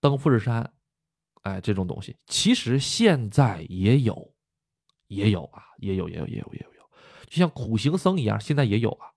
[0.00, 0.72] 登富士山，
[1.42, 4.32] 哎，这种东西其实现在也有，
[5.08, 6.90] 也有啊，也有，也有，也有，也有，有，
[7.26, 9.08] 就像苦行僧一样，现在也有啊。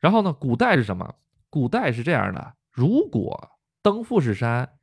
[0.00, 1.14] 然后呢，古代是什么？
[1.48, 4.74] 古代是这样的：如果登富士山。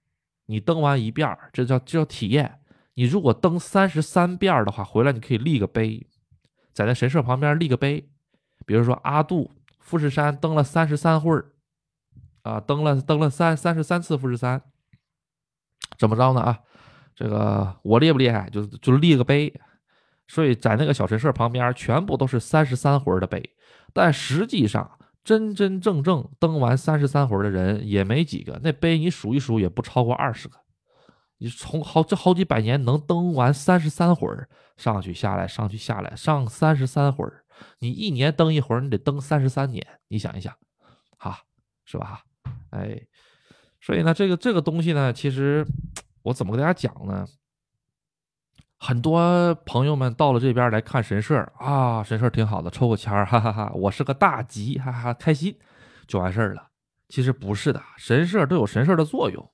[0.47, 2.59] 你登完一遍这叫这叫体验。
[2.95, 6.07] 你如果登三十三遍的话，回来你可以立个碑，
[6.73, 8.09] 在那神社旁边立个碑。
[8.65, 11.51] 比如说阿杜富士山登了三十三回儿，
[12.41, 14.61] 啊，登了登了三三十三次富士山，
[15.97, 16.41] 怎么着呢？
[16.41, 16.59] 啊，
[17.13, 18.49] 这个我厉不厉害？
[18.49, 19.53] 就就立个碑。
[20.27, 23.51] 所以在那个小神社旁边，全部都是三十三回的碑，
[23.93, 24.89] 但实际上。
[25.25, 30.55] 真真正正登完三十三回的人也没几个，那碑你数一数也不超过二十个。
[31.37, 37.43] 你从好这好几百年能登完三十三回儿上去下来上去下来上三十三回儿
[37.79, 40.53] 你一年登一回儿你得登三十三年，你想一想，
[41.17, 41.39] 哈，
[41.85, 42.21] 是吧？
[42.71, 43.01] 哎，
[43.79, 45.65] 所以呢，这个这个东西呢，其实
[46.23, 47.25] 我怎么跟大家讲呢？
[48.77, 55.57] 很多朋友们到了这边来看神社啊，神社挺好的，抽个签儿，哈哈哈，我是个大吉，哈哈，开心
[56.05, 56.71] 就完事儿了。
[57.07, 59.49] 其实不是的，神社都有神社的作用，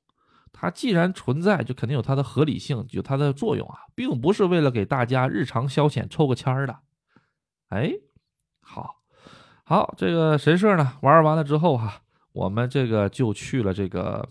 [0.62, 6.80] 它既然存在，就肯定有它的合理性，有它的作用啊，并不是为了给大家日常消遣抽个签儿的。
[7.70, 7.92] 哎，
[8.60, 9.02] 好，
[9.64, 14.30] 好，这个神社呢玩完了之后哈，我们这个就去了这个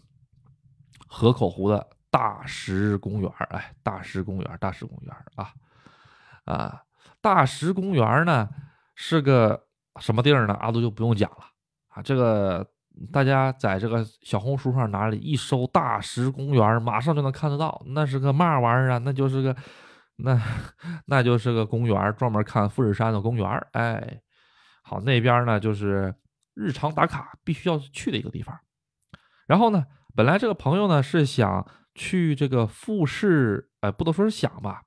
[1.08, 1.84] 河口湖的。
[2.12, 5.52] 大石公园哎，大石公园大石公园啊
[6.44, 6.82] 啊，
[7.20, 8.48] 大石公园呢
[8.94, 9.66] 是个
[10.00, 10.54] 什么地儿呢？
[10.54, 11.44] 阿杜就不用讲了
[11.88, 12.02] 啊。
[12.02, 12.68] 这个
[13.12, 17.82] 大家在这个小红书上哪里一搜“大石公园”，马上就能看得到。
[17.86, 18.98] 那是个嘛玩意儿啊？
[18.98, 19.56] 那就是个
[20.16, 20.40] 那
[21.06, 24.20] 那就是个公园，专门看富士山的公园哎，
[24.82, 26.14] 好，那边呢就是
[26.54, 28.58] 日常打卡必须要去的一个地方。
[29.46, 31.66] 然后呢，本来这个朋友呢是想。
[31.92, 34.84] 去这个富士，呃，不能说是想吧，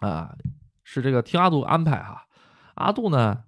[0.00, 0.34] 啊，
[0.82, 2.26] 是这个听阿杜安排哈。
[2.76, 3.44] 阿杜呢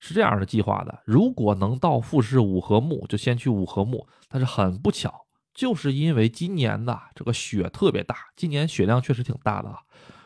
[0.00, 4.08] 是这样的计划的：如果能到富士五合目，就先去五合目。
[4.28, 9.80] 但是很不巧，就是因为今年的这个雪特别大，今年雪量确实挺大的啊。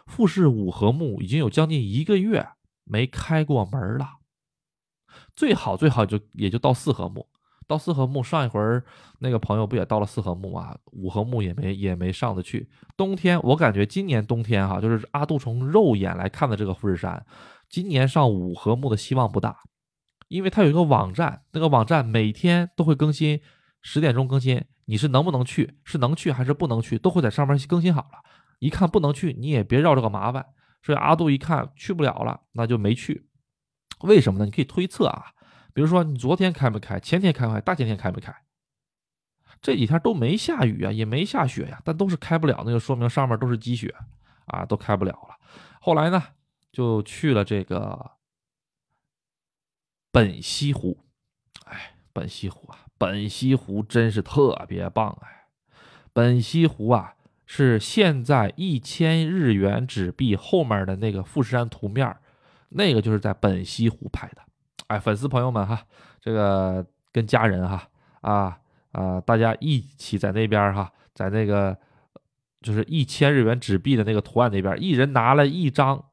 [0.07, 2.47] 富士五合目已经有将近一个月
[2.85, 4.19] 没开过门了，
[5.35, 7.27] 最好最好就也就到四合目。
[7.67, 8.61] 到四合目，上一回
[9.21, 10.77] 那个朋友不也到了四合目吗？
[10.93, 12.69] 五合目也没也没上得去。
[12.95, 17.25] 冬天我感觉今年冬天哈，就是阿杜从肉眼来看的这个富士山，
[17.75, 19.65] 今年上五合目的希望不大，
[20.29, 23.41] 因为它有一个网站，那个网站每天都会更新
[23.83, 25.77] 十点钟更新，你是能不能去？
[25.83, 26.97] 是能去还是不能去？
[26.97, 28.23] 都会在上面更新好了。
[28.61, 30.47] 一看不能去，你也别绕这个麻烦。
[30.85, 33.29] 所以阿杜一看去不了了，那就没去。
[34.03, 34.45] 为什么呢？
[34.45, 35.33] 你可以推测啊，
[35.73, 38.33] 比如说你昨天开没开，前天开没开，大前天开没开？
[39.61, 43.93] 这几天都没下雨啊，也没下雪呀，但都是开不了，那就说明上面都是积雪
[44.47, 45.35] 啊，都开不了了。
[45.81, 46.23] 后来呢，
[46.75, 48.11] 就去了这个
[50.11, 50.99] 本溪湖。
[51.67, 55.47] 哎，本溪湖啊，本溪湖真是特别棒哎！
[56.13, 57.15] 本溪湖啊，
[57.47, 62.15] 是现在一千日元纸币后面的那个富士山图面，
[62.71, 64.43] 那个就是在本溪湖拍的。
[64.89, 65.87] 哎，粉丝朋友们哈，
[66.21, 67.89] 这个跟家人哈
[68.21, 68.61] 啊。
[68.93, 71.77] 啊，大家一起在那边哈，在那个
[72.61, 76.13] 就是一千日元纸币的那个图案那边，一人拿了一张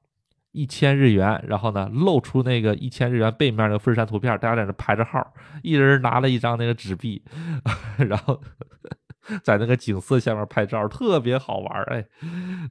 [0.51, 5.25] 一千日元，然后呢露出那个一千日元背面的富士山图片，大家在那排着号，
[5.63, 7.23] 一人拿了一张那个纸币，
[7.97, 8.41] 然后
[9.43, 12.05] 在那个景色下面拍照，特别好玩哎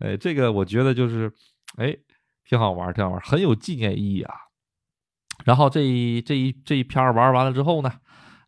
[0.00, 1.32] 哎，这个我觉得就是
[1.76, 1.96] 哎
[2.44, 4.34] 挺好玩，挺好玩，很有纪念意义啊。
[5.44, 7.90] 然后这一这一这一片玩完了之后呢？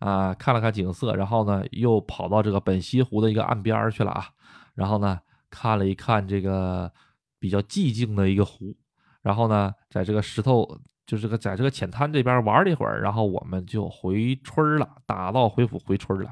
[0.01, 4.27] 啊，看了看景色，然后呢，又跑到这个本溪湖的一个岸边去了啊。
[4.75, 6.93] 然后呢，看了一看这个
[7.39, 8.75] 比较寂静的一个湖，
[9.23, 10.69] 然后呢，在这个石头，
[11.07, 16.31] 就这个在这个浅滩这边玩了一会儿，然后我们就回村了，打道回府回村了。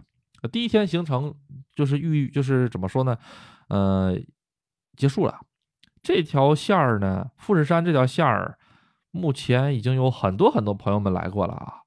[0.50, 1.34] 第一天行程
[1.74, 3.16] 就是预，就是怎么说呢？
[3.68, 4.18] 呃，
[4.96, 5.38] 结束了。
[6.02, 8.58] 这条线儿呢，富士山这条线儿，
[9.10, 11.82] 目前已经有很多很多朋友们来过了啊。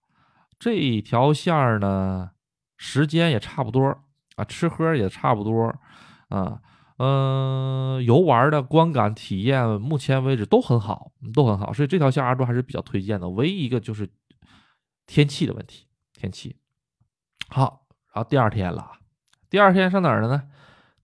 [0.60, 2.32] 这条线儿呢，
[2.78, 4.04] 时间也差不多
[4.36, 5.74] 啊，吃喝也差不多
[6.30, 6.62] 啊，
[7.04, 13.28] 嗯，游玩的观感体验，目前为止都很好，都很好，所以这条线阿朱还是比较推荐的。
[13.28, 14.10] 唯一一个就是
[15.06, 16.56] 天气的问题，天气
[17.50, 17.86] 好。
[18.14, 18.92] 然后第二天了，
[19.50, 20.44] 第二天上哪儿了呢？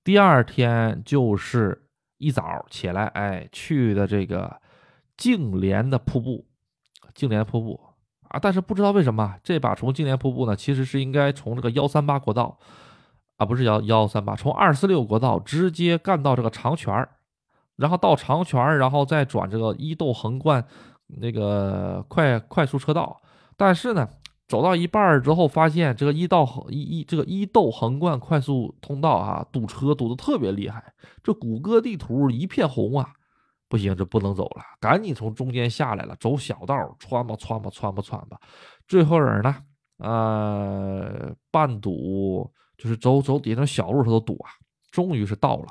[0.01, 4.61] 第二天就是一早起来，哎，去的这个
[5.17, 6.47] 净莲的瀑布，
[7.13, 7.81] 净莲瀑布。
[8.29, 12.57] 啊，但是不知道为什么这把从净莲瀑布呢，其实是应该从这个幺三八国道，
[13.39, 17.07] 啊，不是幺幺三八，从二四六国道直接干到这个长泉
[17.77, 20.63] 然后到长泉然后再转这个伊豆横贯
[21.07, 23.21] 那个快快速车道。
[23.55, 24.09] 但是呢，
[24.45, 33.09] 走到一半之后，发现这个伊道横一一这个伊豆横贯快速通道啊，堵车堵得特别厉害，这谷歌地图一片红啊。
[33.69, 38.37] 不行，这不能走了，赶紧从中间下来了，走小道，穿吧穿吧穿吧穿吧，
[38.87, 39.55] 最后人呢，
[39.99, 44.49] 呃，半堵，就是走走底下那小路，他都堵啊。
[44.89, 45.67] 终于是到了，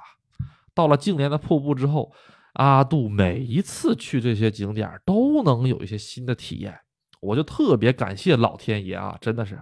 [0.75, 2.13] 到了净莲的瀑布之后，
[2.53, 6.79] 阿杜每一次去这些景点都能有一些新的体验，
[7.21, 9.61] 我就特别感谢老天爷啊，真的是，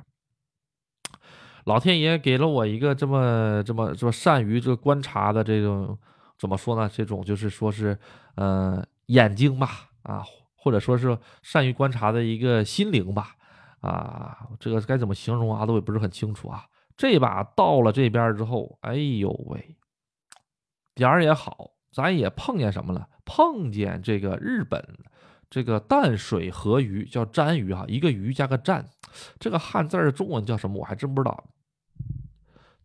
[1.64, 5.98] 老天爷给了我一个这么这么这么善于这个观察的这种。
[6.38, 6.86] 怎么说呢？
[6.92, 7.98] 这种就是说是，
[8.34, 10.22] 呃，眼睛吧，啊，
[10.54, 13.34] 或者说是善于观察的一个心灵吧，
[13.80, 15.64] 啊，这个该怎么形容啊？
[15.64, 16.66] 都也不是很清楚啊。
[16.96, 19.76] 这把到了这边之后，哎呦喂，
[20.94, 23.08] 点儿也好，咱也碰见什么了？
[23.24, 24.82] 碰见这个日本
[25.50, 28.84] 这个淡水河鱼，叫鲇鱼哈，一个鱼加个鲇，
[29.38, 30.80] 这个汉字中文叫什么？
[30.80, 31.44] 我还真不知道。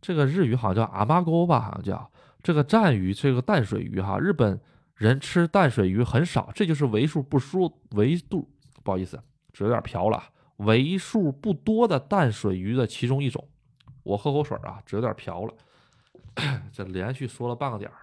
[0.02, 2.12] 这个日语好像叫阿妈沟吧，好像叫。
[2.44, 4.60] 这个鲇鱼，这个淡水鱼哈，日本
[4.96, 8.50] 人吃淡水鱼很少，这就是为数不输、为度
[8.84, 9.22] 不好意思，
[9.54, 10.24] 这有点瓢了，
[10.58, 13.48] 为数不多的淡水鱼的其中一种。
[14.04, 15.54] 我喝口水啊，这有点瓢了，
[16.72, 17.98] 这连续说了半个点儿。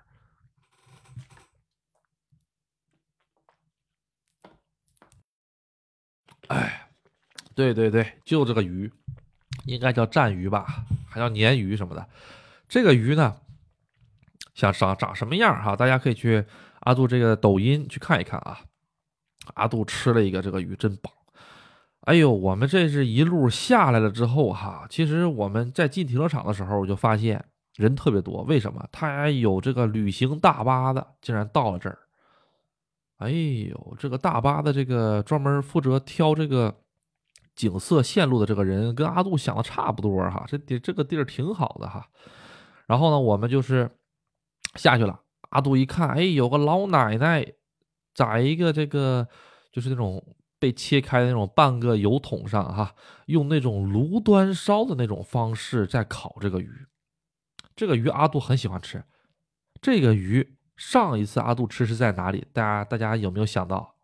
[6.48, 6.88] 哎，
[7.54, 8.90] 对对对，就这个鱼，
[9.66, 12.08] 应该叫战鱼吧，还叫鲶鱼什么的。
[12.68, 13.40] 这个鱼呢？
[14.54, 15.76] 想长长什么样哈？
[15.76, 16.44] 大家可以去
[16.80, 18.60] 阿杜这个抖音去看一看啊。
[19.54, 21.12] 阿杜吃了一个这个鱼真棒，
[22.08, 27.44] 哎呦，我们这是一路下来了之后哈，其实我们在进停车场的时候我就发现
[27.76, 28.82] 人特别多，为什么？
[28.90, 31.98] 他有这个旅行大巴的竟然到了这儿。
[33.18, 36.74] 哎呦，这个大巴的这个专门负责挑这个
[37.54, 42.08] 景色线路的这个人跟阿杜想的差不多哈，这地这个地儿挺好的哈。
[42.86, 43.90] 然后呢，我们就是。
[44.74, 47.44] 下去了，阿杜一看，哎，有个老奶奶，
[48.14, 49.26] 在一个这个
[49.72, 50.22] 就是那种
[50.58, 52.94] 被切开的那种半个油桶上，哈，
[53.26, 56.86] 用那种炉端烧的那种方式在烤这个鱼。
[57.76, 59.04] 这个鱼阿杜很喜欢吃。
[59.80, 62.46] 这个鱼上一次阿杜吃是在哪里？
[62.52, 63.94] 大家大家有没有想到？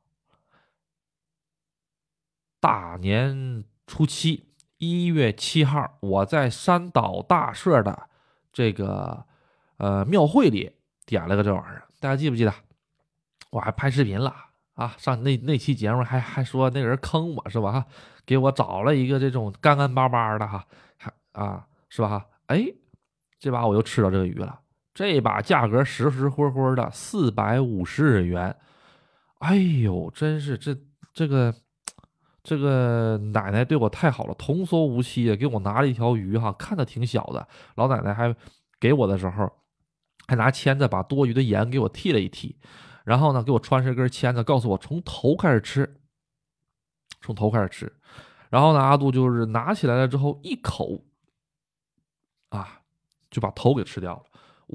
[2.60, 4.48] 大年初七，
[4.78, 8.08] 一月七号，我在山岛大社的
[8.52, 9.26] 这个
[9.78, 12.54] 呃庙会里点了个这玩意儿，大家记不记得？
[13.50, 14.34] 我还拍视频了
[14.74, 14.94] 啊！
[14.98, 17.72] 上那那期节目还还说那个人坑我是吧？
[17.72, 17.86] 哈，
[18.24, 20.64] 给我找了一个这种干干巴巴的哈，
[20.96, 22.26] 还啊是吧？
[22.46, 22.66] 哎，
[23.38, 24.60] 这把我又吃到这个鱼了，
[24.92, 28.56] 这把价格实实乎乎的四百五十日元，
[29.38, 30.76] 哎呦，真是这
[31.12, 31.54] 这个。
[32.46, 37.48] 这个奶奶对我太好了，童叟无欺给我拿了一条鱼哈，看着挺小的。
[37.76, 38.36] 老奶奶还
[38.78, 39.50] 给我的时候，
[40.28, 42.54] 还拿签子把多余的盐给我剔了一剔，
[43.04, 46.00] 然后呢，给我穿上一根签子，告诉我从头开始吃，
[47.20, 47.92] 从头开始吃。
[48.48, 51.04] 然后呢，阿杜就是拿起来了之后一口，
[52.48, 52.80] 啊，
[53.30, 54.22] 就把头给吃掉了。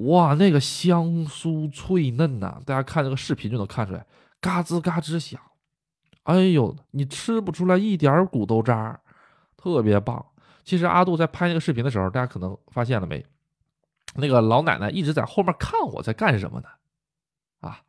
[0.04, 4.06] 哇，那个香酥脆嫩呐，大家看这个视频就能看出来，
[4.40, 5.40] 嘎吱嘎吱响。
[6.22, 9.00] 哎呦，你吃不出来一点骨头渣，
[9.56, 10.24] 特别棒。
[10.62, 13.26] 其实阿杜在拍那个视频的时候，大家可能发现了没？
[14.14, 16.68] 那个老奶奶一直在后面看我在干什么呢？
[17.60, 17.80] 啊，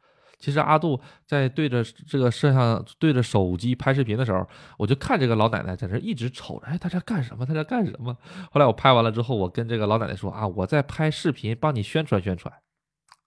[0.41, 4.45] 其实阿杜在对着这个摄像、对着手机拍视频的时候，
[4.77, 7.45] 我就看这个老奶奶在这一直瞅着，哎，她在干什么？
[7.45, 8.17] 她在干什么？
[8.51, 12.53] 后来我拍完了之后，我跟这个老奶奶说啊，我在拍视频，帮你宣传宣传。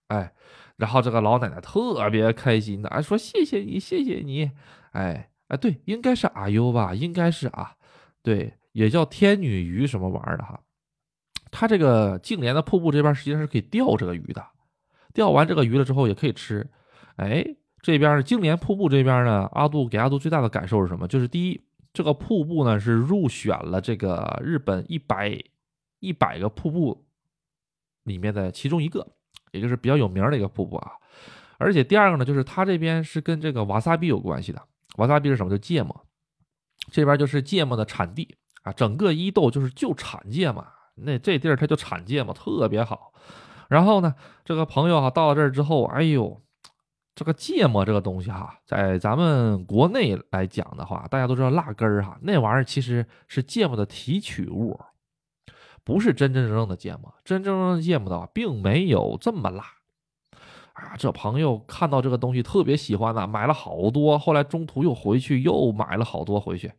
[0.09, 0.35] 哎，
[0.77, 4.51] 然后这个老奶奶特别开心的，哎，说谢谢你，谢谢你。
[4.91, 7.75] 哎哎，对，应该是阿优吧，应该是啊，
[8.23, 10.61] 对，也叫天女鱼什么玩意儿的哈。
[11.51, 14.45] 它这个净莲的瀑布这边实际上是可以钓这个鱼的，
[15.12, 16.69] 钓完这个鱼了之后也可以吃。
[17.17, 17.45] 哎，
[17.81, 21.07] 这边是净莲瀑布这边呢，阿杜给阿杜最大的感受是什么？
[21.07, 21.61] 就是第一，
[21.93, 25.39] 这个瀑布呢是入选了这个日本一百
[26.01, 27.05] 一百个瀑布
[28.05, 29.07] 里面的其中一个，
[29.53, 30.93] 也就是比较有名的一个瀑布啊。
[31.57, 34.61] 而且第二个呢，就是它这边是跟这个瓦萨比有关系的。
[34.97, 35.51] 瓦萨比是什么？
[35.51, 36.05] 就芥末，
[36.91, 38.73] 这边就是芥末的产地啊。
[38.73, 43.12] 整个伊豆就是就产芥末，那这地儿它就产芥末，特别好。
[43.69, 46.43] 然后呢，这个朋友哈到了这儿之后，哎呦，
[47.15, 54.81] 这个芥末这个东西哈，在咱们国内来讲的话，大家都知道辣根儿哈，那玩意儿其实是芥末的提取物，
[55.85, 57.15] 不是真真正正的芥末。
[57.25, 59.65] 真真正正的芥末的话，并没有这么辣。
[60.73, 64.19] 啊，这朋友看到这个东西特别喜欢呐，买了好多。
[64.19, 66.73] 后来中途又回去又买了好多回去，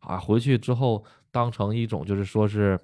[0.00, 2.80] 啊，回去之后当成一种就是说是，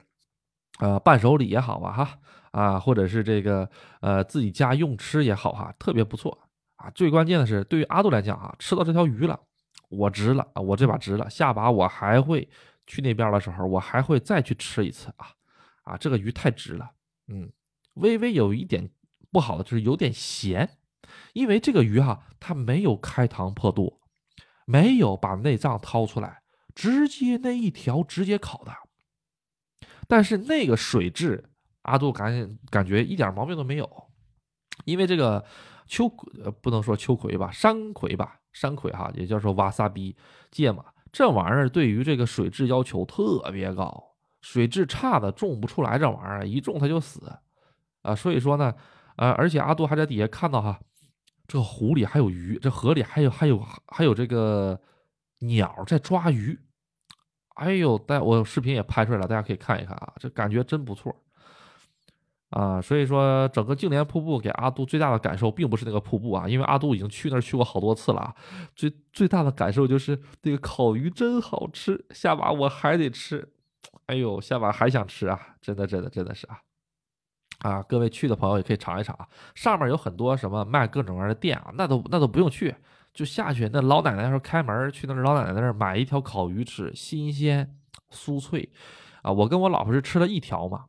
[0.79, 2.19] 呃，伴手礼也好吧，哈，
[2.51, 3.67] 啊，或者是这个
[4.03, 6.39] 呃自己家用吃也好哈，特别不错
[6.79, 6.91] 啊。
[6.91, 9.39] 最关键的是，对于阿杜来讲啊，吃到这条鱼了，
[9.91, 12.49] 我值了啊，我这把值了，下把我还会
[12.87, 15.29] 去那边的时候，我还会再去吃一次啊，
[15.85, 16.91] 啊，这个鱼太值了，
[17.29, 17.53] 嗯，
[17.95, 18.91] 微微有一点。
[19.31, 20.79] 不好的就是有点咸，
[21.35, 24.01] 因为这个鱼哈，它没有开膛破肚，
[24.65, 26.41] 没有把内脏掏出来，
[26.75, 28.73] 直接那一条直接烤的。
[30.09, 31.51] 但是那个水质，
[31.83, 34.09] 阿杜感感觉一点毛病都没有，
[34.87, 35.45] 因为这个
[35.89, 36.07] 秋
[36.45, 40.15] 呃不能说秋葵吧，山葵吧，山葵哈，也叫做瓦萨比
[40.51, 47.21] 芥末，这玩意儿对于这个水质要求特别高，水质差的种不出来，这玩意儿一种它就死
[48.03, 48.73] 啊，所以说呢。
[49.17, 50.79] 啊，而且阿杜还在底下看到哈，
[51.49, 54.81] 这湖里还有鱼，这河里还有还有还有这个
[55.41, 56.57] 鸟在抓鱼。
[57.57, 61.13] 哎呦，大我视频也拍出来了，大家可以看一看啊，这感觉真不错
[62.51, 62.81] 啊。
[62.81, 68.35] 所以说，整个净莲瀑布给阿杜最大的感受，并不是那个瀑布啊，因为阿杜已经去那儿去过好多次了啊。
[68.75, 73.49] 最最大的感受就是这个烤鱼真好吃，下把我还得吃。
[74.07, 76.59] 哎呦，下把还想吃啊，真的真的真的是啊。
[77.59, 82.75] 啊，各位去的朋友也可以尝一尝啊，上面有很多什么卖各种各样的店啊，那都那都不用去，
[83.13, 83.69] 就下去。
[83.73, 87.77] 那老奶奶说开门，去那老奶奶那儿买一条烤鱼吃，新鲜
[88.11, 88.71] 酥脆
[89.23, 89.33] 啊。
[89.33, 90.85] 我跟我老婆是吃了一条嘛，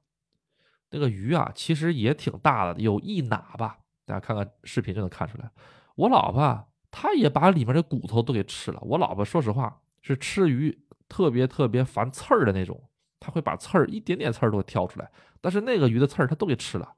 [0.91, 5.49] 那个鱼啊其实也挺大的，有一拿吧，大家看看视频就能看出来。
[5.95, 8.79] 我老婆她也把里面的骨头都给吃了。
[8.81, 10.77] 我老婆说实话是吃鱼
[11.07, 12.81] 特别特别烦刺儿的那种。
[13.21, 15.11] 他会把刺儿一点点刺儿都挑出来，
[15.41, 16.89] 但是那个鱼的刺儿他都给吃了，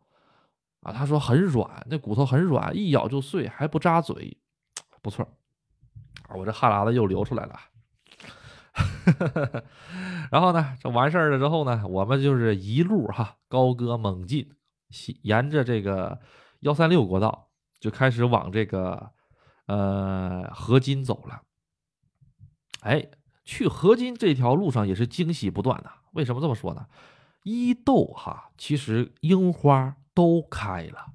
[0.81, 4.37] 啊，他说很软，那骨头很软，一咬就碎，还不扎嘴，
[5.01, 5.27] 不错，
[6.27, 7.59] 啊，我这哈喇子又流出来了，
[10.31, 14.55] 然后呢，这完事儿了之后呢，我们就是一路哈高歌猛进，
[15.23, 16.19] 沿着这个
[16.61, 17.49] 幺三六国道
[17.79, 19.11] 就开始往这个
[19.67, 21.41] 呃河津走了，
[22.81, 23.09] 哎，
[23.43, 25.91] 去河津这条路上也是惊喜不断的。
[26.13, 26.87] 为什么这么说呢？
[27.43, 31.13] 伊豆哈，其实樱花都开了。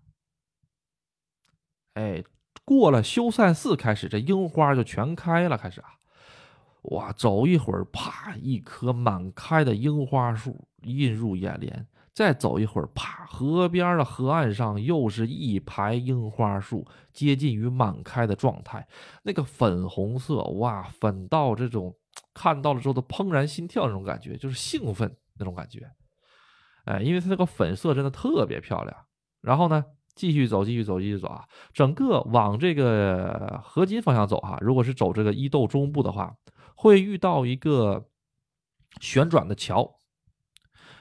[1.94, 2.24] 哎，
[2.64, 5.56] 过了修善寺开始，这樱花就全开了。
[5.56, 5.95] 开始啊，
[6.90, 11.86] 哇，走一会儿，啪，一棵满开的樱花树映入眼帘。
[12.12, 18.86] 再走一会儿，啪，河边的河岸上又是一排樱花树，接近于满开的状态。
[19.22, 21.94] 那个粉红色，哇，粉到这种
[22.32, 25.90] 看到了之后都怦然心跳那种感觉，就是兴奋那种感觉。
[26.86, 28.96] 哎，因为它这个粉色真的特别漂亮。
[29.42, 29.84] 然后呢，
[30.14, 31.44] 继续走，继续走，继续走啊！
[31.74, 34.56] 整个往这个河津方向走哈。
[34.62, 36.34] 如果是走这个伊豆中部的话，
[36.76, 38.08] 会遇到一个
[39.00, 39.98] 旋转的桥。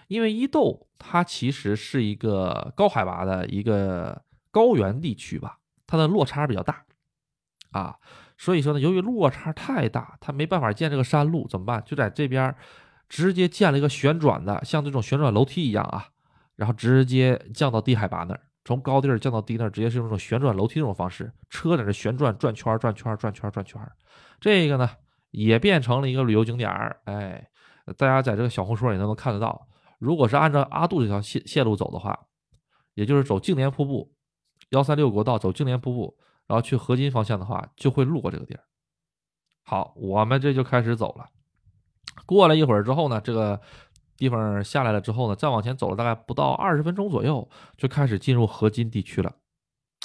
[0.08, 5.58] 因为伊豆它其实是一个高海拔的一个高原地区吧，
[5.88, 6.86] 它的落差比较大，
[7.72, 7.96] 啊，
[8.38, 11.84] 所以说呢，由于落差太大，它没办法建这个山路，怎么办？
[11.84, 12.56] 就在这边
[13.10, 16.10] 直接建了一个旋转的，像这种旋转楼梯一样啊，
[16.56, 23.82] 然后直接降到低海拔那儿，从高地儿降到低那儿，直接是用这种旋转楼梯这种方式，车在这旋转转圈转圈转圈转圈，
[24.40, 24.88] 这个呢
[25.36, 27.46] 也变成了一个旅游景点儿，哎，
[27.98, 29.68] 大家在这个小红书上也都能看得到。
[30.00, 32.28] 如果是按照阿杜这条线线路走的话，
[32.94, 34.14] 也就是走净莲瀑布，
[34.70, 36.18] 幺三六国道走净莲瀑布，
[36.48, 38.64] 然后去河津方向的话，就会路过这个地儿。
[39.64, 41.28] 好，我们这就开始走了。
[42.26, 43.60] 过了一会儿之后呢，这个
[44.16, 49.36] 地方下来了之后呢，再往前走了大概不到二十分钟左右，就开始进入河津地区了。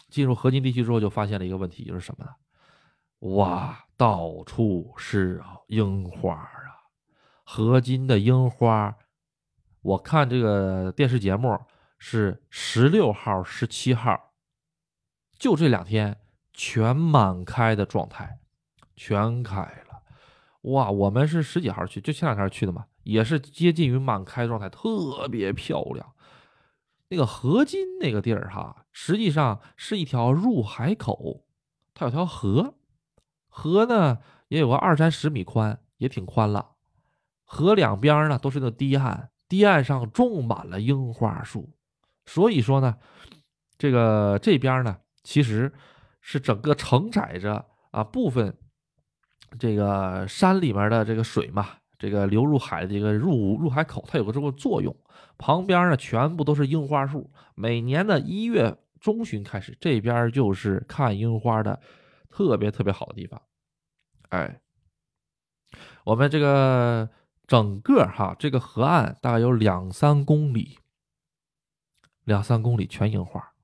[0.08, 2.30] 进入河津地区之后，就发现了一个问题，就是什么呢？
[3.20, 6.88] 哇，到处是樱花啊！
[7.44, 8.96] 河津的樱花。
[9.82, 11.58] 我看这个电视节目
[11.98, 14.32] 是十六号、十七号，
[15.38, 16.18] 就这两天
[16.54, 18.40] 全满开的状态，
[18.96, 20.02] 全开了。
[20.62, 26.14] 哇，我们是十几号去，就前两天去的嘛，也是接近于满开状态，特别漂亮。
[27.08, 31.44] 那个河津那个地儿哈，实际上是一条入海口，
[31.92, 32.76] 它有条河，
[33.50, 36.70] 河呢也有个二三十米宽，也挺宽了。
[37.44, 39.28] 河两边呢都是那堤岸。
[39.48, 41.68] 堤岸上种满了樱花树，
[42.24, 42.96] 所以说呢，
[43.76, 45.72] 这个这边呢，其实
[46.20, 48.56] 是整个承载着啊部分
[49.58, 51.66] 这个山里面的这个水嘛，
[51.98, 54.94] 这个流入海的这个入入海口，它有个这个作用。
[55.36, 57.28] 旁边呢，全部都是樱花树。
[57.56, 61.80] 每年的一月中旬开始，这边就是看樱花的
[62.30, 63.42] 特别特别好的地方。
[64.30, 64.60] 哎，
[66.04, 67.10] 我们这个。
[67.50, 70.78] 整个哈这个河岸大概有两三公里，
[72.22, 73.54] 两三公里全樱花。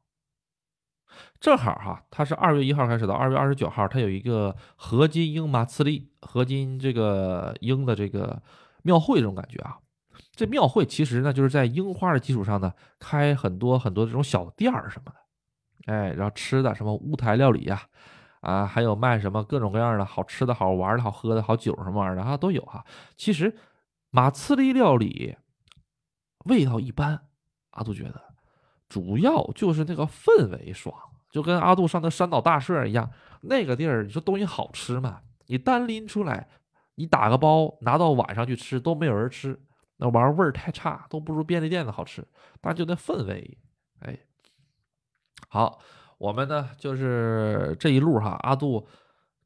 [1.38, 8.42] 正好哈，它是二月一号开始到二月二十九号，它有一个河津樱马次利，河津这个樱的这个
[8.82, 9.78] 庙会这种感觉啊。
[10.34, 17.88] 这庙会其实呢，就是在樱花的基础上呢，开很多很多这种小店儿什么的，哎，然后吃的什么乌台料理呀。
[18.47, 22.84] 啊还有卖什么各种各样的好吃的好玩的好喝的好酒什么玩意儿的哈都有哈。
[23.16, 23.57] 其实。
[24.11, 25.36] 马刺利料理
[26.47, 27.26] 味道一般，
[27.70, 28.34] 阿杜觉得
[28.88, 30.94] 主要就是那个氛围爽，
[31.28, 33.11] 就跟阿杜上那山岛大社一样，
[33.42, 35.20] 那个地儿你说东西好吃吗？
[35.49, 36.49] 你单拎出来，
[36.94, 39.61] 你打个包拿到晚上去吃都没有人吃，
[39.99, 42.26] 那玩意儿味儿太差，都不如便利店的好吃。
[42.62, 43.59] 但就那氛围，
[44.01, 44.18] 哎，
[45.49, 45.78] 好，
[46.18, 48.86] 我们呢就是这一路哈，阿杜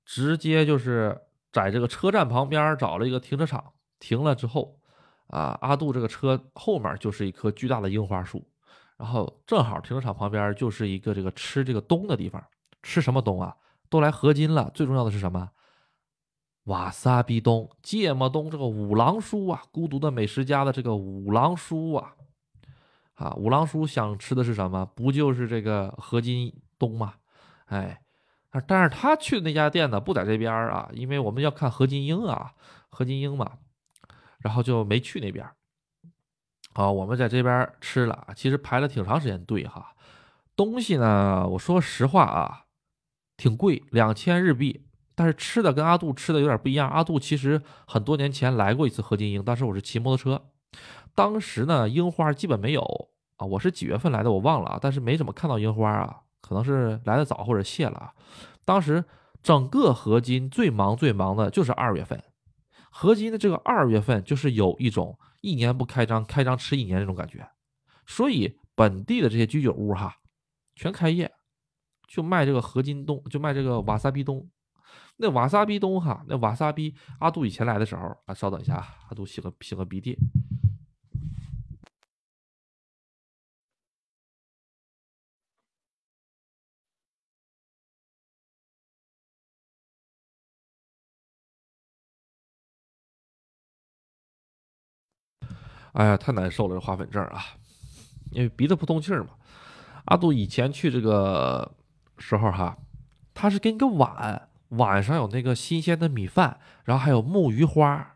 [0.04, 1.20] 直接就是
[1.52, 3.72] 在这个车站旁边找了一个停车场。
[3.98, 4.78] 停了之后，
[5.26, 8.42] 啊，阿杜这个车后面就是一棵巨大的樱花树，
[8.96, 12.42] 然后正好停车场旁边就是一个这个吃这个冬的地方。
[12.82, 13.54] 吃什么冬啊？
[13.90, 15.50] 都来河津了，最重要的是什么？
[16.64, 22.14] 瓦萨比冬、芥末冬，这个五郎叔啊，孤独的美食家的这个五郎叔啊，
[23.20, 24.84] 啊，五郎叔想吃的是什么？
[24.96, 27.14] 不就是这个河津东吗？
[27.66, 28.00] 哎，
[28.66, 32.52] 但是他去的那家店呢，不在这边啊，因为我们要看河津樱啊，
[32.88, 33.52] 河津樱嘛。
[34.38, 35.46] 然后就没去那边
[36.72, 39.94] 好，我们在这边吃了，其实排了挺长时间队哈。
[40.56, 42.64] 东西呢，我说实话啊，
[43.36, 44.86] 挺贵，两千日币。
[45.14, 46.88] 但是吃的跟阿杜吃的有点不一样。
[46.88, 50.42] 阿杜其实很多年前来过一次河津樱，当时我是骑摩托车，
[51.14, 53.09] 当时呢樱花基本没有
[53.41, 53.47] 啊。
[53.47, 58.12] 我是几月份来的我忘了啊，但是没怎么看到樱花啊，可能是来的早或者谢了啊。
[58.64, 59.05] 当时
[59.43, 62.22] 整个合津最忙最忙的就是二月份。
[62.93, 67.49] 合金的这个二月份就是有一种一年不开张，开张吃一年那种感觉，
[68.05, 70.16] 所以本地的这些居酒屋哈，
[70.74, 71.30] 全开业，
[72.09, 74.47] 就卖这个合金冬，就卖这个瓦萨比冬。
[75.18, 78.74] 那瓦萨比冬哈，那瓦萨比阿杜以前来的时候啊，稍等一下，
[79.09, 80.18] 阿杜擤个擤个鼻涕。
[95.93, 97.43] 哎呀，太难受了，这花粉症啊，
[98.30, 99.30] 因为鼻子不通气儿嘛。
[100.07, 101.70] 阿杜以前去这个
[102.18, 102.76] 时候哈，
[103.34, 108.14] 他是跟一个碗，碗上有那个新鲜的米饭，然后还有木鱼花。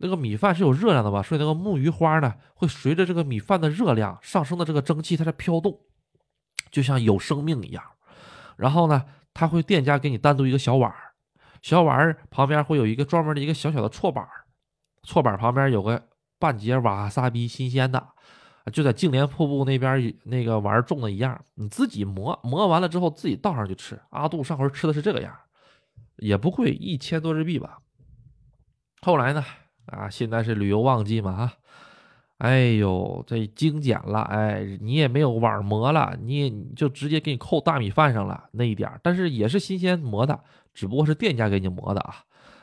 [0.00, 1.20] 那个米饭是有热量的吧？
[1.20, 5.80] 所以那个木鱼花呢，会随着这个米饭的热量上升的这个蒸汽，它在飘动，
[6.70, 7.82] 就像有生命一样。
[8.56, 9.04] 然后呢，
[9.34, 10.92] 他会店家给你单独一个小碗，
[11.62, 14.44] 小碗旁边会有一个专门的一个小小的错板儿，
[15.02, 16.07] 错板旁边有个
[16.38, 18.08] 半截瓦萨比新鲜的。
[18.70, 23.98] 就在净莲瀑布那边那个玩种的一样，你自己磨磨完了之后自己倒上去吃。
[24.10, 25.34] 阿杜上回吃的是这个样，
[26.18, 27.78] 也不贵，一千多日币吧。
[29.00, 29.42] 后来呢，
[29.86, 31.52] 啊，现在是旅游旺季嘛，啊，
[32.36, 40.38] 哎呦，这精简了，哎，你也没有碗磨了，你也就直接给你扣大米饭上了那一点但是也是新鲜磨的，
[40.74, 42.16] 只不过是店家给你磨的啊，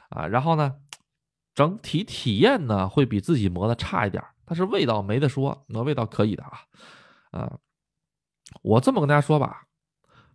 [0.10, 0.76] 啊，然后呢，
[1.56, 4.24] 整体体验呢会比自己磨的差一点。
[4.46, 6.60] 但是味道没得说，那味道可以的啊，
[7.32, 7.58] 啊，
[8.62, 9.66] 我这么跟大家说吧，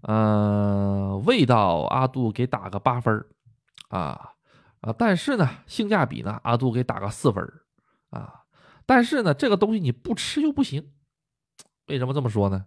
[0.01, 3.25] 嗯，味道阿杜给打个八分
[3.89, 4.33] 啊
[4.81, 7.45] 啊，但是呢，性价比呢，阿杜给打个四分
[8.11, 8.43] 啊，
[8.85, 10.93] 但是呢，这个东西你不吃又不行，
[11.87, 12.66] 为什么这么说呢？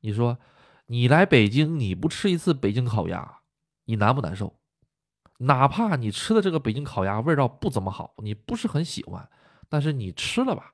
[0.00, 0.38] 你说
[0.86, 3.38] 你来北京你不吃一次北京烤鸭，
[3.84, 4.58] 你难不难受？
[5.38, 9.28] 哪怕你吃的这个北京烤鸭味道不怎么好，你不是很喜欢。
[9.68, 10.72] 但是你吃了吧，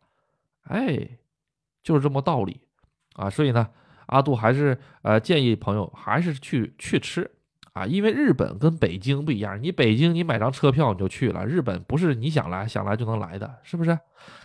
[0.65, 1.19] 哎，
[1.83, 2.61] 就是这么道理
[3.15, 3.31] 啊。
[3.31, 3.69] 所以呢，
[4.07, 7.31] 阿杜还是呃建议朋友还是去去吃
[7.73, 9.61] 啊，因为日本跟北京不一样。
[9.63, 13.99] 你北京你买张车票你就去了，日本不是你想来想来就能来的，是不是？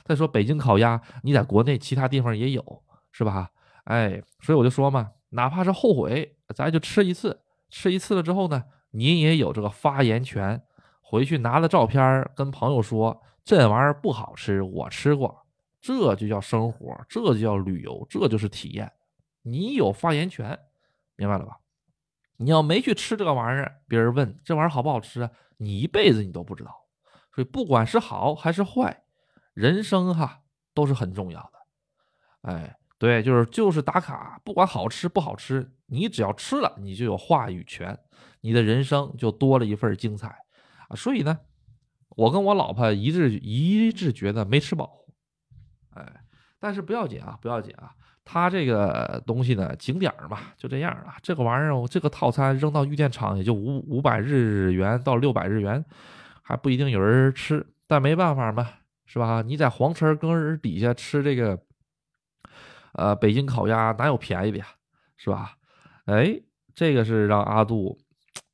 [0.06, 3.50] 再说北京烤鸭，你在国内其他地方也有，是吧？
[3.84, 10.62] 哎，所以我就说嘛，哪怕是后悔，咱就吃一次，吃一次了之后呢，你也有这个发言权，
[11.02, 13.24] 回去拿了照片跟朋友说。
[13.44, 15.46] 这玩意儿不好吃，我吃过，
[15.80, 18.92] 这就叫生活，这就叫旅游，这就是体验。
[19.42, 20.60] 你有发言权，
[21.16, 21.58] 明白了吧？
[22.36, 26.76] 你要没去吃这个玩意儿，别人问这玩意儿好不好吃，你一辈子你都不知道。
[27.34, 29.06] 所以不管是好还是坏，
[29.54, 30.42] 人生哈
[30.74, 32.52] 都是很重要的。
[32.52, 37.98] 哎，对，就是就是打卡，不管好吃不好吃，你只要吃了，你就有话语权，
[38.42, 40.28] 你的人生就多了一份精彩
[40.88, 40.96] 啊。
[40.96, 41.40] 所以呢。
[42.16, 44.92] 我跟我老婆一致一致觉得没吃饱，
[45.92, 46.04] 哎，
[46.58, 47.94] 但是不要紧啊，不要紧啊，
[48.26, 51.18] 他这个东西呢，景点嘛，就这样啊。
[51.22, 55.86] 这个玩意儿，这个套餐扔到玉电厂也就五五百日元到六百日元，
[56.42, 57.64] 还不一定有人吃。
[57.86, 58.68] 但没办法嘛，
[59.06, 59.44] 是吧？
[59.44, 61.62] 你在皇城根儿底下吃这个，
[62.94, 64.66] 呃，北京烤鸭哪有便宜的呀，
[65.18, 65.57] 是吧？
[66.08, 66.42] 哎，
[66.76, 67.98] 这个是让阿杜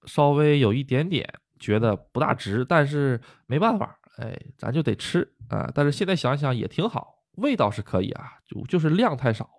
[0.05, 1.27] 稍微有一点点。
[1.59, 5.71] 觉得不大值，但是没办法，哎，咱就得吃啊。
[5.73, 9.49] 但是现在想想也挺好，味道是可以啊，就就是量太少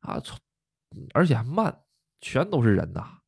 [0.00, 0.20] 啊，
[1.14, 1.74] 而且还慢，
[2.20, 3.20] 全都是人呐。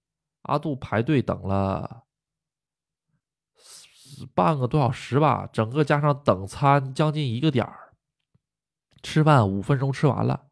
[0.43, 2.03] 阿杜排队等了
[4.35, 7.95] 半个多小时吧，整个加上等餐将近一个点儿，
[9.03, 10.49] 吃饭五分钟吃完了，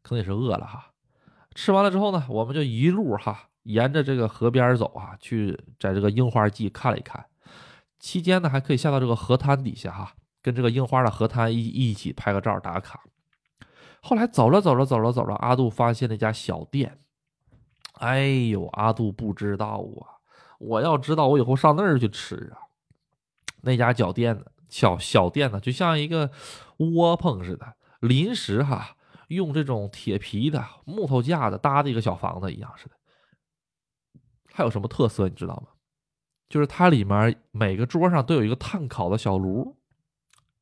[0.00, 0.94] 可能也是饿了哈。
[1.56, 3.48] 吃完了之后呢，我们就一路哈。
[3.62, 7.26] 沿着这个河边走啊，去在这个樱花季看了一看，
[7.98, 13.02] 期间呢还可以下到这个河滩底下哈，跟这个樱花的河滩一一起拍个照打卡。
[14.00, 17.00] 后来走着走着走着走着，阿杜发现那家小店，
[17.94, 20.22] 哎呦，阿杜不知道啊，
[20.60, 22.70] 我要知道我以后上那儿去吃啊。
[23.62, 26.30] 那家小店呢，小小店呢，就像一个
[26.76, 28.95] 窝棚似的，临时哈
[29.28, 32.96] 用这种铁皮的木头架子搭的一个小房子一样似的。
[34.50, 35.68] 它有什么特色，你知道吗？
[36.48, 39.76] 就是它里面每个桌上都有一个炭烤的小炉。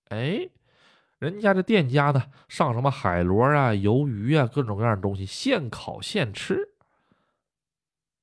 [0.08, 0.48] 哎，
[1.18, 6.74] 人家这店家呢，上什么海螺啊、鱿鱼啊，各种各样的东西，现烤现吃。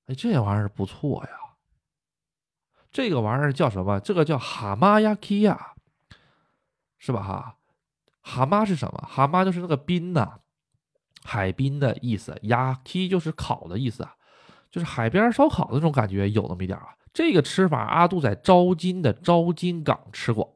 [0.07, 1.29] 哎，这玩意儿不错呀。
[2.91, 3.99] 这个玩意儿叫什么？
[3.99, 5.75] 这个叫蛤蟆鸭 K 呀，
[6.97, 7.23] 是吧？
[7.23, 7.57] 哈，
[8.21, 9.07] 蛤蟆是什么？
[9.07, 10.39] 蛤蟆就是那个滨呐，
[11.23, 12.37] 海滨的意思。
[12.43, 14.15] 鸭 K 就是烤的意思啊。
[14.69, 16.95] 就是海边烧烤的那种感觉，有那么一点啊。
[17.11, 20.55] 这个吃法，阿杜在招金的招金港吃过。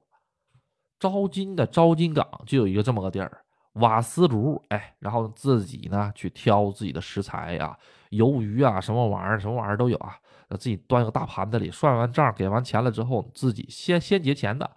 [0.97, 3.41] 招金的招金港就有一个这么个地儿，
[3.73, 7.77] 瓦斯炉，哎，然后自己呢去挑自己的食材呀，
[8.11, 10.15] 鱿鱼啊，什么玩意儿，什么玩意儿都有啊。
[10.51, 14.71] 自己端个大盘子里，算完账，给完钱了之后，自己先先结钱的，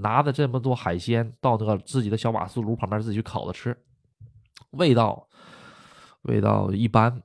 [0.00, 3.76] 拿着这么多海鲜到那个自己的小瓦斯炉旁边自己去烤着吃，
[4.70, 5.28] 味道
[6.22, 7.22] 味道一般。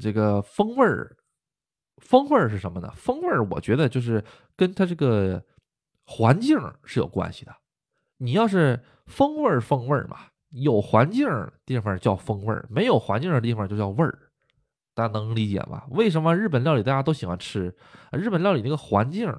[0.00, 1.16] 这个风味儿，
[1.98, 2.90] 风味儿是什么呢？
[2.96, 4.24] 风味儿，我觉得就是
[4.56, 5.44] 跟它这个
[6.06, 7.54] 环境是有关系的。
[8.16, 10.16] 你要是风味儿风味儿嘛，
[10.48, 11.28] 有环境
[11.66, 14.18] 地方叫风味儿，没有环境的地方就叫味儿。
[14.94, 15.82] 大家能理解吗？
[15.90, 17.76] 为什么日本料理大家都喜欢吃？
[18.12, 19.30] 日本料理那个环境，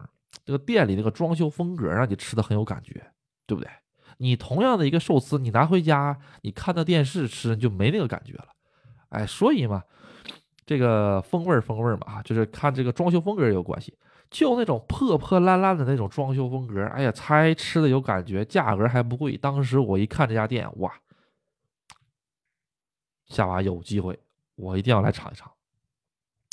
[0.45, 3.11] 这个店里那个装修风格，让你吃的很有感觉，
[3.45, 3.69] 对不对？
[4.17, 8.47] 你同样的一个寿司，你拿回家，你看到电视吃你就没那个感觉了。
[9.09, 9.83] 哎，所以嘛，
[10.65, 13.97] 这个风味风味嘛，就是看这个装修风格有关系。
[14.29, 19.37] 就那种破破烂烂的那种装修风格，哎呀，才吃的有感觉，价格还不贵。
[19.37, 20.91] 当时我一看这家店，哇，
[23.27, 24.19] 下娃有机会。
[24.55, 25.51] 我一定要来尝一尝，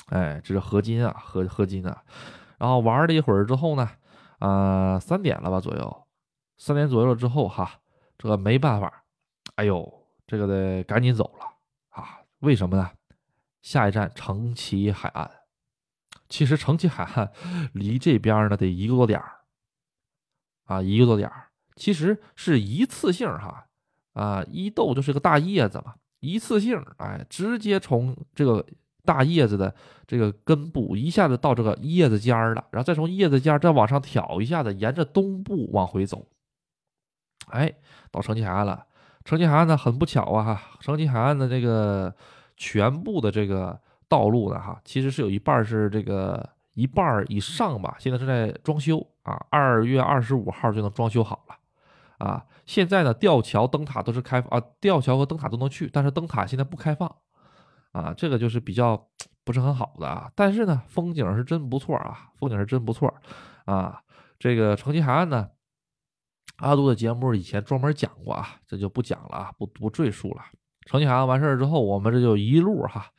[0.07, 2.03] 哎，这是合金啊，合合金啊。
[2.61, 3.91] 然后玩了一会儿之后呢，
[4.39, 6.07] 啊，三点了吧左右，
[6.59, 7.81] 三点左右了之后哈，
[8.19, 9.03] 这个没办法，
[9.55, 11.47] 哎呦，这个得赶紧走了
[11.89, 12.21] 啊。
[12.41, 12.91] 为什么呢？
[13.63, 15.31] 下一站城崎海岸。
[16.29, 17.33] 其实城崎海岸
[17.73, 19.41] 离这边呢得一个多点儿
[20.67, 21.49] 啊，一个多点儿。
[21.77, 23.69] 其实是一次性哈，
[24.13, 25.95] 啊，伊豆就是个大叶子嘛。
[26.19, 28.67] 一次性，哎，直接从这个
[29.11, 29.75] 大叶子的
[30.07, 36.25] 这个根部一下子到这个叶子尖儿了，然后再从叶子尖儿再往上挑一下子，沿着东部往回走，
[37.49, 37.75] 哎，
[38.13, 38.87] 到成吉海岸了。
[39.25, 42.15] 成吉海岸呢，很不巧啊，哈，成吉海岸的这个
[42.57, 51.57] 全部的这个道路呢，哈，其实是有一半是这个一半以上吧，现在正在装修啊，二月二十五号就能装修好了。
[52.19, 57.11] 啊，现在呢，吊桥、灯塔都是开啊，吊桥和灯塔都能去，但是灯塔现在不开放，
[57.93, 59.09] 啊，这个就是比较
[59.45, 60.31] 不是很好的啊。
[60.35, 63.13] 但是呢，风景是真不错啊，风景是真不错
[63.65, 64.03] 啊。
[64.39, 65.51] 这个城崎海岸呢，
[66.57, 70.43] 阿杜的节目以前专门讲过啊，这就不讲了啊，不不赘述了。
[70.87, 73.11] 城崎海岸完事儿之后，我们这就一路哈，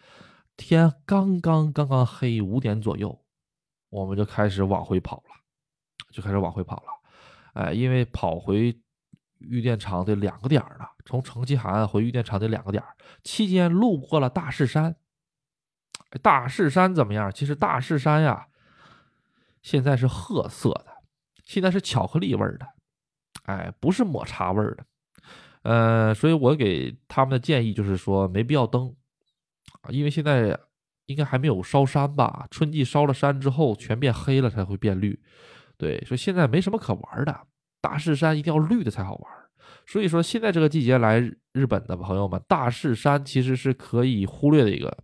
[0.57, 3.23] 天刚刚刚刚黑，五点左右，
[3.89, 5.35] 我们就开始往回跑了，
[6.11, 8.77] 就开始往回跑了，哎，因为跑回。
[9.41, 14.95] 玉电厂得两个点儿呢，从城崎海岸回玉电厂得两个点儿，期间路过了大势山。
[16.21, 17.31] 大势山怎么样？
[17.31, 18.47] 其实大势山呀，
[19.61, 20.87] 现在是褐色的，
[21.45, 22.67] 现在是巧克力味儿的，
[23.43, 24.85] 哎，不是抹茶味儿的。
[25.63, 28.93] 呃，所以我给他们的建议就是说，没必要登，
[29.89, 30.59] 因为现在
[31.05, 32.45] 应该还没有烧山吧？
[32.51, 35.21] 春季烧了山之后，全变黑了才会变绿。
[35.77, 37.47] 对，所以现在没什么可玩的。
[37.81, 39.31] 大势山一定要绿的才好玩，
[39.87, 41.19] 所以说现在这个季节来
[41.51, 44.95] 日本的朋友们，大势山其实是可以忽略的一个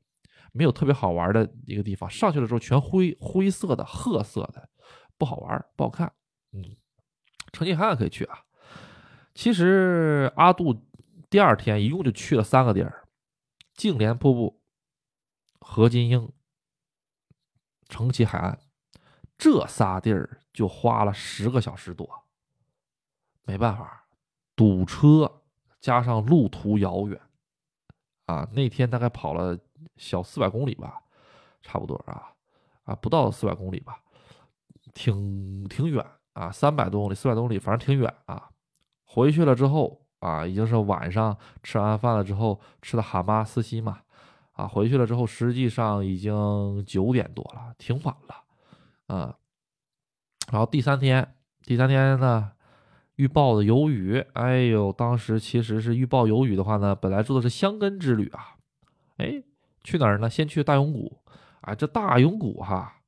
[0.53, 2.07] 没有特别好玩的一个地方。
[2.09, 4.69] 上去的时候全灰灰色的、褐色的，
[5.17, 6.13] 不好玩，不好看。
[6.53, 6.63] 嗯，
[7.51, 8.39] 城崎海岸可以去啊。
[9.33, 10.87] 其实阿杜
[11.29, 13.07] 第二天一共就去了三个地儿：
[13.73, 14.61] 净莲瀑布、
[15.59, 16.31] 河津樱、
[17.89, 18.59] 城崎海岸，
[19.37, 22.26] 这仨地儿就花了十个小时多。
[23.47, 24.05] 没办法，
[24.57, 25.41] 堵车
[25.79, 27.17] 加上路途遥远，
[28.25, 29.57] 啊，那天大概跑了
[29.95, 31.01] 小四百公里吧，
[31.61, 32.33] 差不多啊，
[32.83, 34.01] 啊，不到四百公里吧，
[34.93, 38.49] 挺挺远啊，三百多公里、四百多公里，反正挺远啊。
[39.05, 44.01] 回去了之后啊，已经是晚上吃完饭了之后吃的蛤蟆司机嘛，
[44.51, 49.37] 啊，回去了之后实际上已经九点多了，挺晚了，啊。
[50.51, 51.33] 然后第三天，
[51.63, 52.51] 第三天呢？
[53.17, 58.55] 预报的有雨，哎呦，当时其实是预报有雨的话呢，本来做的是香根之旅啊，
[59.17, 59.43] 哎，
[59.83, 60.29] 去哪儿呢？
[60.29, 61.19] 先去大永谷，
[61.61, 63.01] 啊，这大永谷哈，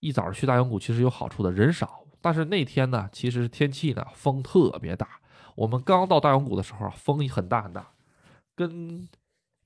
[0.00, 5.20] 一早去大永谷其实有好处的，人少，但是那天呢，其实天气呢，风特别大。
[5.56, 7.86] 我们刚到大永谷的时候，风很大很大，
[8.56, 9.06] 跟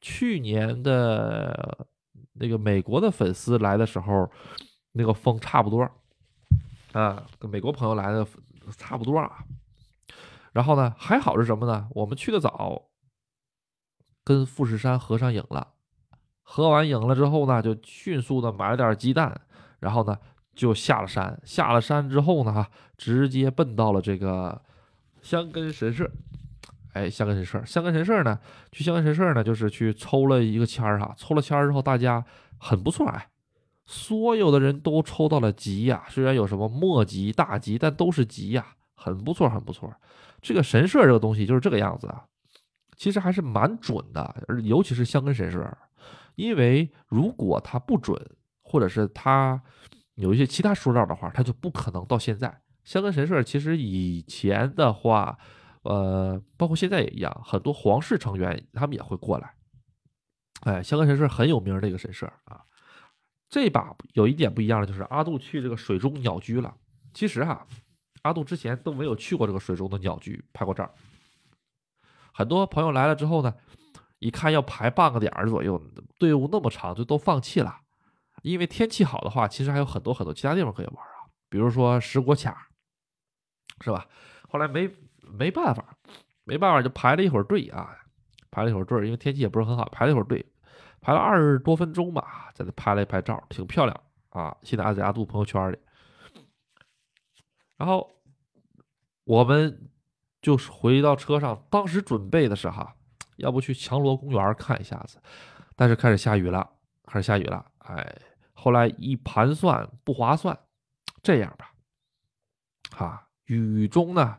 [0.01, 1.87] 去年的
[2.33, 4.29] 那个美国的粉丝来的时候
[4.93, 5.89] 那个风差不多，
[6.93, 8.27] 啊，跟美国朋友来的
[8.77, 9.39] 差不多啊。
[10.53, 11.89] 然后呢，还好是什么呢？
[11.91, 12.89] 我们去的早，
[14.25, 15.69] 跟富士山合上影了，
[16.43, 19.41] 合完影了之后呢，就迅速的买了点鸡蛋，
[19.81, 20.19] 然后呢
[20.55, 21.41] 就下了山。
[21.45, 24.63] 下了山之后呢，哈，直接奔到了这个
[25.23, 26.11] 香根神社。
[26.95, 28.41] 哎，香根神社，香根神社呢，
[28.73, 31.15] 去香根神社呢，就是去抽了一个签儿哈。
[31.17, 32.25] 抽了签儿之后，大家
[32.59, 33.29] 很不错哎，
[33.85, 39.95] 所有的人都抽到了吉呀，虽然有什么末吉、大吉，但都是吉呀，很不错，很不错。
[40.41, 42.25] 这个神社这个东西就是这个样子啊，
[42.97, 45.77] 其实还是蛮准的，尤其是香根神社，
[46.37, 48.17] 因为如果它不准，
[48.63, 49.61] 或者是它
[50.15, 52.61] 有一些其他说道的话，它就不可能到现在。
[52.85, 55.37] 香根神社其实以前的话，
[55.83, 59.55] 呃，包括现在也一样，很多皇室成员他们也会过来。
[60.61, 62.63] 哎，香根神社很有名的一个神社啊。
[63.51, 66.77] 这把有一点不一样的就是阿杜去这个水中鸟居了。
[67.13, 67.67] 其实哈。
[68.23, 70.91] 阿杜之前都没有去过这个水中的鸟居，拍过照。
[72.33, 73.55] 很多朋友来了之后呢，
[74.19, 75.81] 一看要排半个点儿左右，
[76.19, 77.81] 队伍那么长，就都放弃了。
[78.43, 82.69] 因为天气好的话，其实还有很多很多其他地方可以玩啊，比如说石锅卡，
[83.81, 84.07] 是吧？
[84.49, 84.89] 后来没
[85.21, 85.97] 没办法，
[86.45, 87.91] 没办法就排了一会儿队啊，
[88.51, 90.45] 排了一会儿队，因为天气也不是很好，排了一会儿队，
[91.01, 94.01] 排了二十多分钟吧，在那拍了一拍照，挺漂亮
[94.31, 94.57] 啊。
[94.63, 95.79] 现在在阿杜朋友圈里。
[97.79, 98.21] 然后
[99.23, 99.89] 我们
[100.43, 102.97] 就回到车上，当时准备的是哈，
[103.37, 105.19] 要不去强罗公园看一下子，
[105.77, 106.69] 但是开始下雨了，
[107.05, 108.21] 开始下雨了，哎，
[108.53, 110.59] 后来一盘算不划算，
[111.23, 111.73] 这样吧，
[112.91, 114.39] 哈，雨中呢，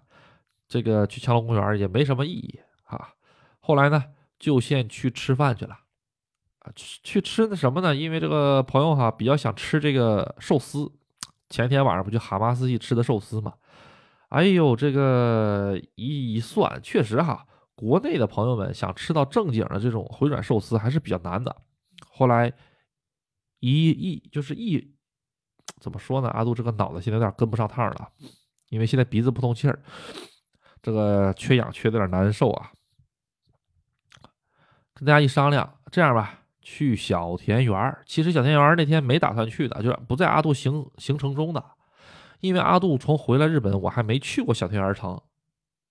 [0.68, 3.14] 这个去强罗公园也没什么意义啊。
[3.62, 4.04] 后来呢，
[4.38, 5.78] 就先去吃饭去了，
[6.76, 7.96] 去吃的什么呢？
[7.96, 10.92] 因为这个朋友哈比较想吃这个寿司。
[11.50, 13.54] 前天晚上不就哈马斯基吃的寿司吗？
[14.30, 21.56] 哎呦，这个一算，确实哈，国内的朋友们想吃到正经的这种回转寿司还是比较难的。
[22.12, 22.54] 后来
[23.60, 24.96] 一一就是一
[25.80, 26.30] 怎么说呢？
[26.30, 28.10] 阿杜这个脑子现在有点跟不上趟了，
[28.70, 29.82] 因为现在鼻子不通气儿，
[30.84, 32.72] 这个缺氧缺的有点难受啊。
[34.94, 36.44] 跟大家一商量，这样吧。
[36.72, 41.64] 去小田园其实小田园那天没打算去的，就是不在阿杜行行程中的。
[42.42, 45.20] 因为阿杜从回来日本，我还没去过小田园城。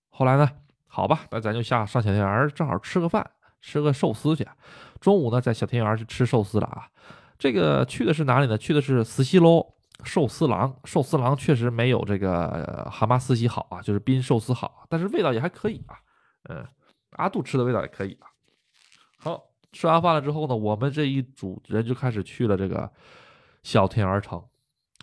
[0.09, 0.49] 后来呢，
[0.87, 4.47] 好吧，那咱就下上小田园，正好吃个饭，吃个寿司去。
[5.01, 6.87] 中午呢，在小田园去吃寿司了啊。
[7.37, 8.57] 这个去的是哪里呢？
[8.57, 9.65] 去的是慈溪楼
[10.05, 10.73] 寿司郎。
[10.85, 15.99] 寿司郎确实没有这个蛤蟆司机好啊，就是滨寿司好，但是味道也还可以啊。
[16.49, 16.65] 嗯，
[17.17, 18.28] 阿杜吃的味道也可以啊。
[19.71, 22.91] 吃完饭了之后呢，我们这一组人就开始去了这个
[23.63, 24.43] 小田园城。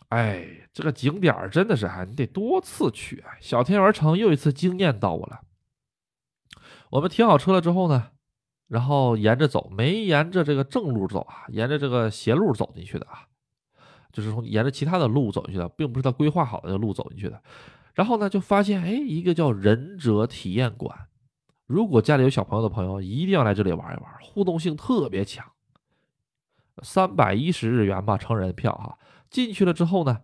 [0.09, 3.25] 哎，这个景点真的是还你得多次去。
[3.41, 5.41] 小田园城又一次惊艳到我了。
[6.91, 8.11] 我们停好车了之后呢，
[8.69, 13.27] 然后沿着走，没沿着这个正路走啊，沿着这个斜路走进去的啊，
[14.13, 17.43] 就是从沿着其他的路走进去的，并不是他规划好的路走进去的。
[17.95, 21.09] 然后呢，就发现哎，一个叫忍者体验馆。
[21.67, 25.45] 如果家里有小朋友的朋友，一定要来这里玩一玩，互动性特别强。
[26.83, 28.97] 三百一十日元吧，成人票哈。
[29.31, 30.21] 进去了之后呢，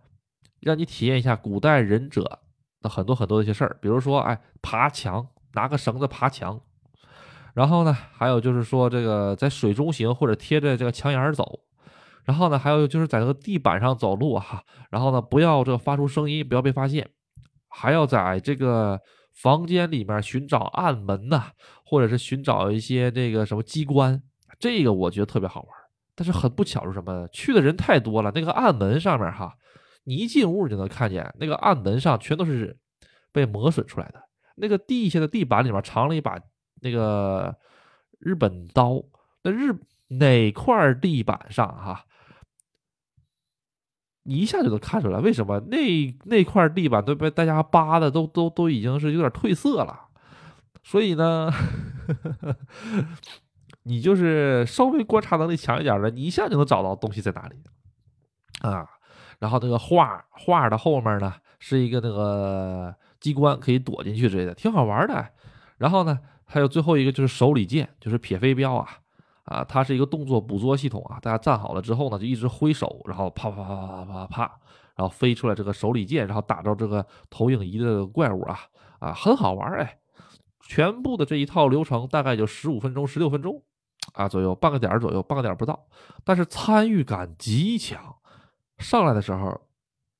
[0.61, 2.39] 让你体验一下古代忍者
[2.81, 6.61] 的很多很多的一些事儿，比如说，哎，爬墙，拿个绳子爬墙。
[7.53, 11.59] 然后呢，还有就是说，这个在水中行或者贴着这个墙沿走。
[12.23, 14.63] 然后呢，还有就是在这个地板上走路哈。
[14.89, 17.09] 然后呢，不要这发出声音，不要被发现。
[17.67, 19.01] 还要在这个。
[19.33, 21.51] 房间里面寻找暗门呐，
[21.83, 24.21] 或者是寻找一些那个什么机关，
[24.59, 25.69] 这个我觉得特别好玩。
[26.15, 27.27] 但是很不巧是什么？
[27.33, 29.51] 去的人太多了，那个暗门上面哈，
[30.03, 32.77] 你一进屋就能看见，那个暗门上全都是
[33.31, 34.21] 被磨损出来的。
[34.55, 36.39] 那个地下的地板里面藏了一把
[36.81, 37.55] 那个
[38.19, 39.03] 日本刀，
[39.41, 39.73] 那日
[40.09, 42.05] 哪块地板上哈？
[44.23, 45.77] 你一下就能看出来，为什么那
[46.23, 50.07] 那块地板都被大家扒的都都都已经是有点褪色了，
[50.81, 51.51] 所以呢，
[53.83, 57.55] 你就是稍微观察能力强一点的，你一下就能找到东西在哪里
[58.61, 58.87] 啊。
[59.39, 65.27] 然后那个画画的后面呢是一个那个机关，可以躲进去之类的，挺好玩的。
[65.77, 68.87] 然后呢，还有最后一个就是手里剑，就是撇飞镖啊。
[69.45, 71.19] 啊，它是一个动作捕捉系统啊！
[71.21, 74.41] 大家站好了之后呢，就一直挥手，然后啪啪啪啪啪啪，
[74.95, 78.57] 然后飞出来这个手里剑，然后打到这个投影仪的怪物啊
[78.99, 79.99] 啊，很好玩哎！
[80.65, 83.61] 全部的这一套流程大概就十五分钟、十六分钟
[84.13, 85.87] 啊左右，半个点左右，半个点不到，
[86.23, 88.15] 但是参与感极强。
[88.77, 89.59] 上来的时候，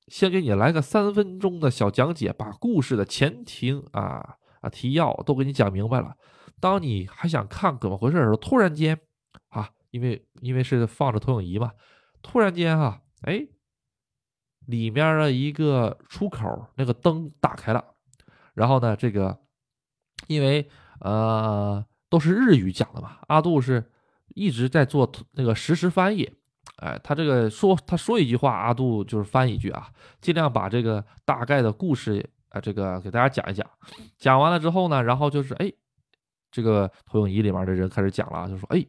[0.09, 6.13] 先给你来个三分钟的小讲解，把故事的前庭啊啊提要都给你讲明白了。
[6.59, 8.99] 当你还想看怎么回事的时候，突然间。
[9.93, 11.71] 因为因为是放着投影仪嘛，
[12.23, 13.45] 突然间哈，哎，
[14.65, 17.93] 里面的一个出口那个灯打开了，
[18.55, 19.37] 然后呢，这个
[20.25, 20.67] 因为
[20.99, 23.91] 呃都是日语讲的嘛，阿杜是
[24.29, 26.27] 一直在做那个实时翻译，
[26.77, 29.91] 哎，他这个说他说一句话，阿杜就是翻一句啊，
[30.21, 33.69] 尽量把这个大概的故事啊，这个给大家讲一讲，
[34.17, 35.71] 讲完了之后呢，然后就是哎，
[36.49, 38.83] 这个投影仪里面的人开始讲了，就说哎。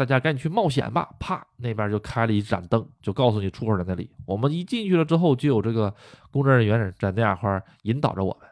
[0.00, 1.14] 大家赶紧去冒险吧！
[1.18, 4.10] 啪，那边就开了一盏灯，就告诉你出口在那里。
[4.24, 5.94] 我们一进去了之后，就有这个
[6.30, 8.48] 工作人员在那块引导着我们。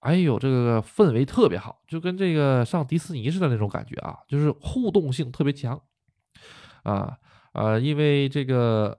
[0.00, 5.80] 哎呦，这个氛围特别好，就跟这个上迪士尼似的那种感觉啊，就是互动性特别强
[6.82, 7.16] 啊
[7.52, 7.78] 啊！
[7.78, 8.98] 因为这个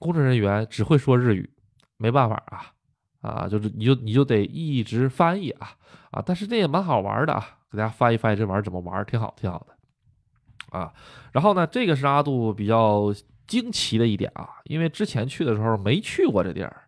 [0.00, 1.48] 工作人员只会说日语，
[1.96, 2.72] 没办法啊
[3.20, 5.76] 啊，就是你就你就得一直翻译啊
[6.10, 9.76] 啊，但是这也蛮好玩的啊，给大家翻译翻译这玩意儿怎么玩，挺好挺好的
[10.72, 10.92] 啊。
[11.32, 13.14] 然后呢，这个是阿杜比较
[13.46, 16.82] 惊奇的一点啊，因为之前去的时候没去过这地儿，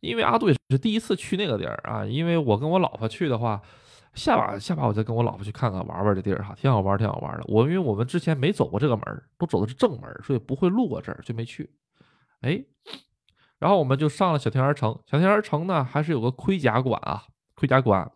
[0.00, 3.60] 因为阿杜也是第一次去那个地儿啊，因为我跟我老婆去的话。
[4.12, 7.44] 下把下把我再跟我老婆去看看玩玩这地儿哈，挺好玩挺好玩的。
[7.46, 11.70] 我因为我们之前没走过这个门都走的是正门，所以不会路过这儿，就没去。
[12.40, 12.60] 哎，
[13.60, 14.98] 然后我们就上了小天儿城。
[15.06, 17.22] 小天儿城呢，还是有个盔甲馆啊，
[17.54, 18.10] 盔甲馆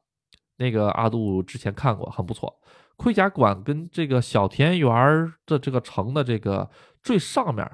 [0.56, 2.58] 那个阿杜之前看过，很不错。
[2.96, 6.70] 盔甲馆跟这个小田园的这个城的这个
[7.02, 7.68] 最上面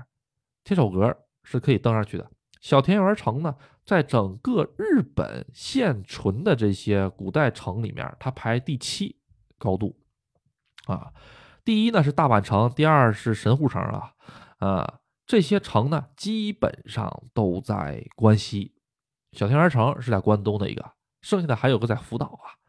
[0.65, 2.31] 天守阁是可以登上去的。
[2.61, 3.57] 小田园城呢？
[3.87, 9.19] 在整个日本现存的这些古代城里面，它排第七
[9.59, 9.99] 高度，
[10.85, 11.13] 啊，
[11.65, 14.13] 第一呢是大阪城，第二是神户城啊，
[14.59, 18.77] 啊，这些城呢基本上都在关西，
[19.33, 20.93] 小田园城是在关东的一个，
[21.23, 22.60] 剩下的还有个在福岛啊，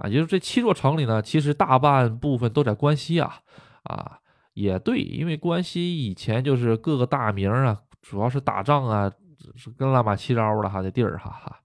[0.00, 3.40] 啊，也就是这七座城里呢，其实大半部分都在关西啊，
[3.84, 4.18] 啊，
[4.54, 9.12] 也对，因为关西以前就是各个大名啊，主要是打仗啊。
[9.56, 11.60] 是跟乱码七糟的哈，这地儿哈哈，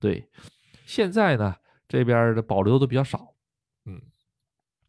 [0.00, 0.26] 对，
[0.86, 1.54] 现在呢
[1.86, 3.34] 这边的保留的比较少，
[3.84, 4.00] 嗯，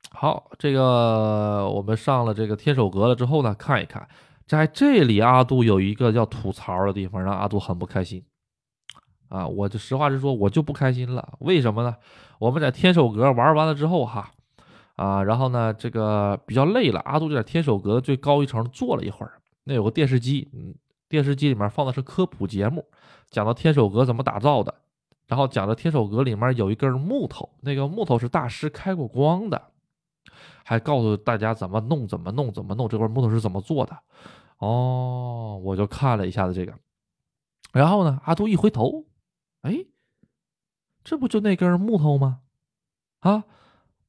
[0.10, 4.08] 好，这个我们上了这个天守阁了之后呢，看一看，
[4.48, 8.24] 在这里阿杜有一个叫吐槽的地方，让阿杜很不开心
[9.30, 11.96] 啊，我就实话实说，我就不开心了，为什么呢？
[12.38, 14.30] 我们在天守阁玩完了之后哈，
[14.98, 20.76] 啊，然后呢这个比较累了，阿杜就在天守阁最高一层坐了一会儿，那有个电视机，嗯。
[21.08, 22.86] 电视机里面放的是科普节目，
[23.32, 24.72] 讲到天守阁怎么打造的，
[25.26, 29.60] 然后讲到天守阁里面有一根木头，那个木头是大师开过光的，
[30.64, 33.98] 还告诉大家怎么弄，怎么弄，怎么弄，这块木头是怎么做的。
[34.60, 36.72] 哦，我就看了一下子这个，
[37.74, 39.06] 然后呢，阿杜一回头，
[39.62, 39.86] 哎，
[41.04, 42.40] 这不就那根木头吗？
[43.20, 43.44] 啊，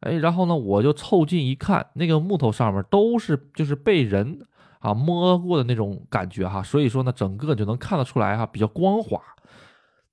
[0.00, 4.46] 哎，然后呢，我就凑近一看，那个木头上面都是就是被人。
[4.80, 9.20] 啊，摸过的那种感觉哈，所以说呢，整个就能看得出来哈，比较光滑，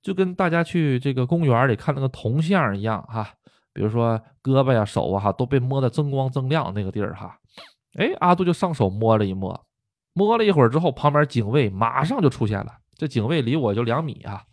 [0.02, 3.26] 就跟大家去这个公园里看那个铜像一样哈。
[3.72, 7.38] 比如说胳膊呀、手啊哈，都被摸得锃光锃亮那个地儿哈。
[7.94, 9.58] 哎，阿杜就上手摸了一摸，
[10.12, 12.70] 摸了一会儿之后，旁边警卫马上就出现了。
[12.94, 14.44] 这警卫离我就两米啊，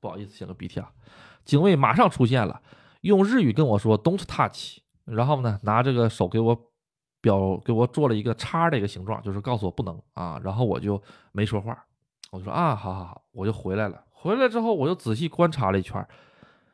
[0.00, 0.92] 不好意思，擤个鼻涕啊。
[1.44, 2.62] 警卫马上出现了，
[3.02, 6.72] 用日语跟我说：“Don't touch。”然后呢，拿这个手给我
[7.20, 10.40] 表给我做了一个叉的一个形状，就是告诉我不能啊。
[10.42, 11.02] 然后我就
[11.32, 11.84] 没说话，
[12.30, 14.04] 我就说啊，好好好，我就回来了。
[14.10, 16.06] 回来之后，我就仔细观察了一圈，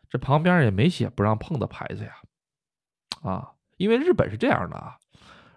[0.08, 2.12] 这旁边也没写不让碰的牌子呀，
[3.22, 4.98] 啊，因为日本是这样的啊，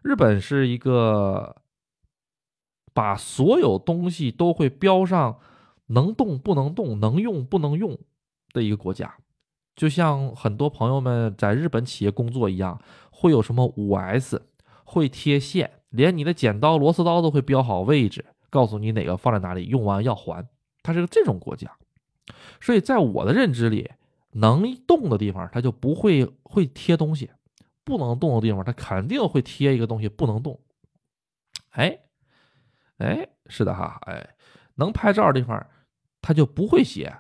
[0.04, 1.62] 日本是一个
[2.94, 5.40] 把所有东西都会标上
[5.88, 7.98] 能动不能动、能用不能用
[8.54, 9.16] 的一个国家。
[9.76, 12.82] 就像很多朋友们在日本企业工作一样，
[13.12, 14.42] 会有什么五 S，
[14.84, 20.46] 会贴线，连你的剪刀、螺丝刀都会标好位置，告诉你哪个放在哪里，用完要还。
[20.84, 21.72] 它是个这种国家，
[22.60, 23.90] 所以在我的认知里，
[24.32, 27.30] 能动的地方它就不会会贴东西，
[27.84, 30.60] 不能动的地方它肯定会贴一个东西不能动。
[31.70, 32.00] 哎，
[33.00, 34.36] 哎，是的哈，哎，
[34.76, 35.66] 能拍照的地方，
[36.22, 37.14] 他就不会写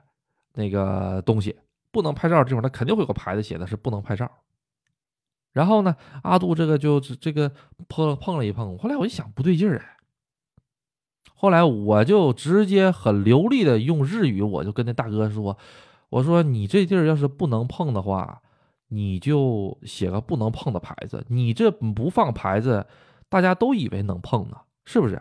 [0.54, 1.58] 那个东西。
[1.92, 4.30] 不能拍照的地方，他肯定会有个牌子写的是不能拍照。
[5.54, 7.52] 然后呢，阿杜这个就这个
[7.88, 9.98] 碰了碰了一碰，后来我一想不对劲儿哎，
[11.34, 15.58] 后来我就直接很流利的用日语，我就跟那大哥说
[16.10, 18.42] ：“我说你这地儿要是不能碰的话，
[18.90, 21.26] 你就写个不能碰的牌子。
[21.30, 22.86] 你这不放牌子，
[23.30, 25.20] 大家都以为能碰呢，是不是？”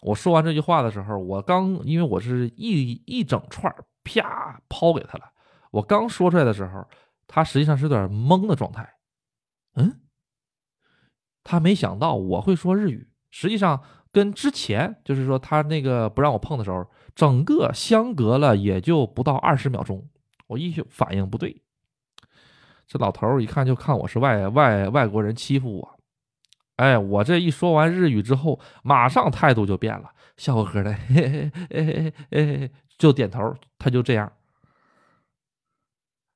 [0.00, 5.32] 我说完这句话的时候，我刚因为我是一一整串啪抛给他了。
[5.70, 6.86] 我刚说出来的时候，
[7.26, 8.94] 他实际上是有点懵的状态。
[9.74, 10.00] 嗯，
[11.44, 13.08] 他没想到我会说日语。
[13.30, 20.08] 实际上，跟之前就是说他那个不让我碰的时候，整个相隔了也就不到二十秒钟。
[20.48, 21.62] 我一反应不对，
[22.88, 25.99] 这老头一看就看我是外外外国人欺负我。
[26.80, 33.54] 哎，我这一说完日语之后，马上态度就变了，笑呵呵的，嘿嘿嘿嘿嘿嘿，就点头。
[33.78, 34.32] 他就这样。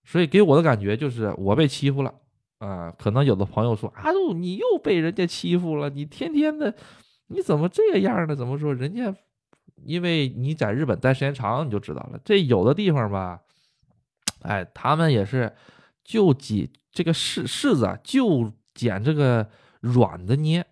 [0.05, 2.13] 所以给我的感觉就是我被欺负了
[2.59, 2.93] 啊！
[2.99, 6.75] 可能有的朋友说：“阿杜，你又被人家欺负了，你天天的，
[7.29, 8.37] 你怎么这个样呢？
[8.37, 8.75] 怎么说？
[8.75, 9.15] 人家
[9.83, 12.21] 因为你在日本待时间长，你就知道了。
[12.23, 13.41] 这有的地方吧，
[14.43, 15.51] 哎，他们也是
[16.05, 19.49] 就捡这个柿柿子，就捡这个
[19.85, 20.65] 软的捏，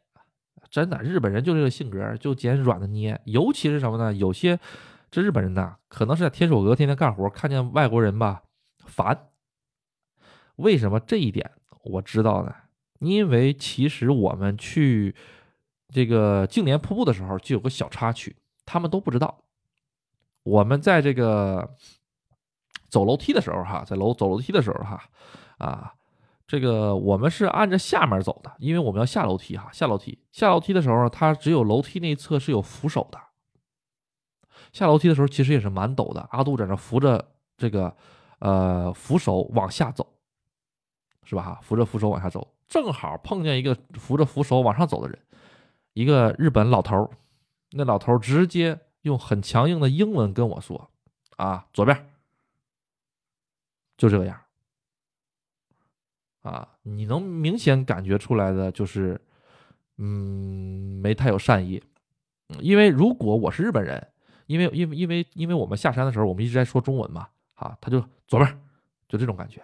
[0.70, 3.20] 真的，日本人就这个性格，就捡软的捏。
[3.26, 4.10] 尤其是什么呢？
[4.14, 4.58] 有些
[5.10, 8.42] 这日本人呐，可能是在天守阁天天干活，看见外国人吧
[8.86, 9.28] 烦。
[10.56, 11.50] 为什么这一点
[11.84, 12.54] 我知道呢？
[13.00, 15.14] 因为其实我们去
[15.90, 18.34] 这个净莲瀑布的时候，就有个小插曲，
[18.64, 19.42] 他们都不知道。
[20.42, 21.76] 我们在这个
[22.88, 25.02] 走楼梯的时候，哈，在楼走楼梯的时候，哈，
[25.58, 25.92] 啊。
[26.52, 29.70] 这个我们是按着下面走的，因为我们要下楼梯哈。
[29.72, 33.18] 下楼梯，下楼梯的时候，它只有楼梯那一侧是有扶手的。
[34.70, 36.28] 下楼梯的时候，其实也是蛮陡的。
[36.30, 37.96] 阿杜在那扶着这个
[38.40, 40.06] 呃扶手往下走，
[41.24, 41.58] 是吧？
[41.62, 45.18] 扶着扶手往下走，正好碰见一个扶着扶手往上走的人，
[45.94, 47.10] 一个日本老头
[47.70, 50.90] 那老头直接用很强硬的英文跟我说
[51.38, 52.10] ：“啊，左边。”
[53.96, 54.38] 就这个样。
[56.42, 59.20] 啊，你能明显感觉出来的就是，
[59.98, 61.82] 嗯，没太有善意。
[62.58, 64.08] 因为如果我是日本人，
[64.46, 68.60] 因为因为因为因为我们下山的时候，我们一直在说中文嘛，啊，他就左边，
[69.08, 69.62] 就这种感觉。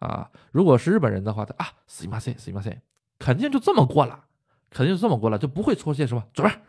[0.00, 2.82] 啊，如果是日本人的话，他啊，死马塞死马塞，
[3.18, 4.24] 肯定就这么过了，
[4.70, 6.60] 肯定就这么过了，就不会出现什么左边，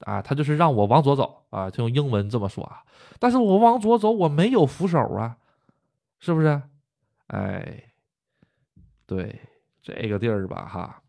[0.00, 2.82] 啊，他就是让我往左走啊，就用英文这么说啊。
[3.20, 5.36] 但是我往左走，我没有扶手啊，
[6.18, 6.62] 是不是？
[7.26, 7.90] 哎。
[9.06, 9.38] 对
[9.82, 11.02] 这个地儿吧，哈，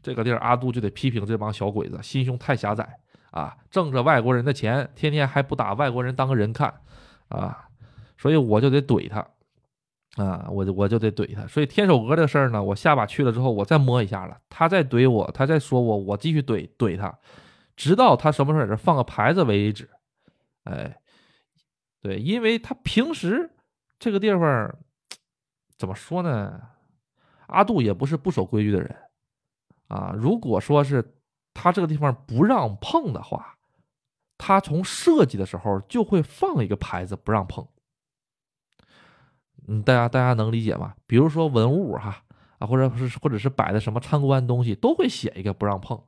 [0.00, 2.88] 这个地儿阿杜就得批评这帮小鬼子心胸太狭窄
[3.32, 6.72] 啊，挣着外国人的钱，天天还不打外国人当个人看
[7.28, 7.68] 啊，
[8.16, 9.18] 所以我就得怼他
[10.22, 11.44] 啊，我就我就得怼他。
[11.48, 17.18] 所以天守阁这事儿呢，我下把去了之后，我再摸一下了，他再怼我，他再说我，我继续怼怼他，
[17.74, 19.90] 直到他什么时候在这放个牌子为止。
[20.62, 20.96] 哎，
[22.00, 23.50] 对，因为他平时
[23.98, 24.78] 这个地方。
[25.78, 26.60] 怎么说呢？
[27.46, 28.94] 阿杜也不是不守规矩的人
[29.86, 30.12] 啊。
[30.14, 31.16] 如果说是
[31.54, 33.56] 他这个地方不让碰的话，
[34.36, 37.66] 他从设计的时候就会放一个牌子不让碰。
[39.66, 40.94] 嗯，大家大家能理解吗？
[41.06, 42.22] 比如说文物哈
[42.58, 46.02] 啊，或者是或者是摆的什么参观东西，都会写一个不让碰，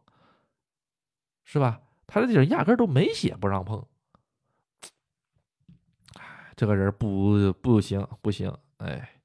[1.45, 1.81] 是吧？
[2.07, 3.87] 他这地方压根都没写不让碰。
[6.57, 9.20] 这个人不不行不行，哎。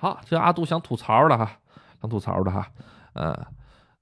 [0.00, 1.58] 好，这阿杜想吐槽了哈，
[2.00, 2.70] 想吐槽的哈，
[3.14, 3.46] 呃，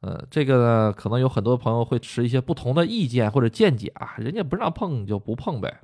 [0.01, 5.81] 呃，这个呢，可能有很多朋友会持一些不同的意见或者见解啊，人家不让碰就不碰呗，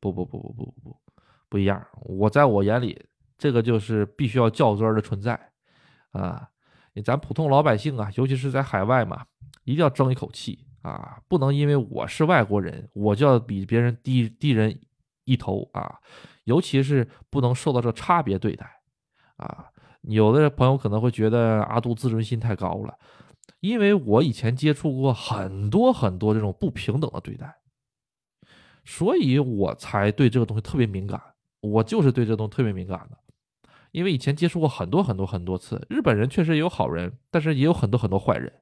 [0.00, 0.96] 不不不不不不
[1.50, 3.04] 不一样，我在我眼里，
[3.36, 5.38] 这个就是必须要较真儿的存在
[6.12, 6.48] 啊，
[7.04, 9.26] 咱普通老百姓啊，尤其是在海外嘛，
[9.64, 14.80] 一定要争一口气啊，不能因为我是外国人，我就要比别人低低人
[15.24, 15.98] 一头啊，
[16.44, 18.79] 尤其是不能受到这差别对待。
[19.40, 19.64] 啊，
[20.02, 22.94] 有的朋友可能会觉得阿杜自尊心太高了，
[23.60, 27.56] 因为我以前接触过很多很多这种不平等的对待，
[28.84, 31.18] 所以我才对这个东西特别敏感。
[31.62, 33.16] 我就是对这东西特别敏感的，
[33.92, 38.52] 因为以前接触过很多很多很多次，日本人确实也有好人，但是也有很多很多坏人，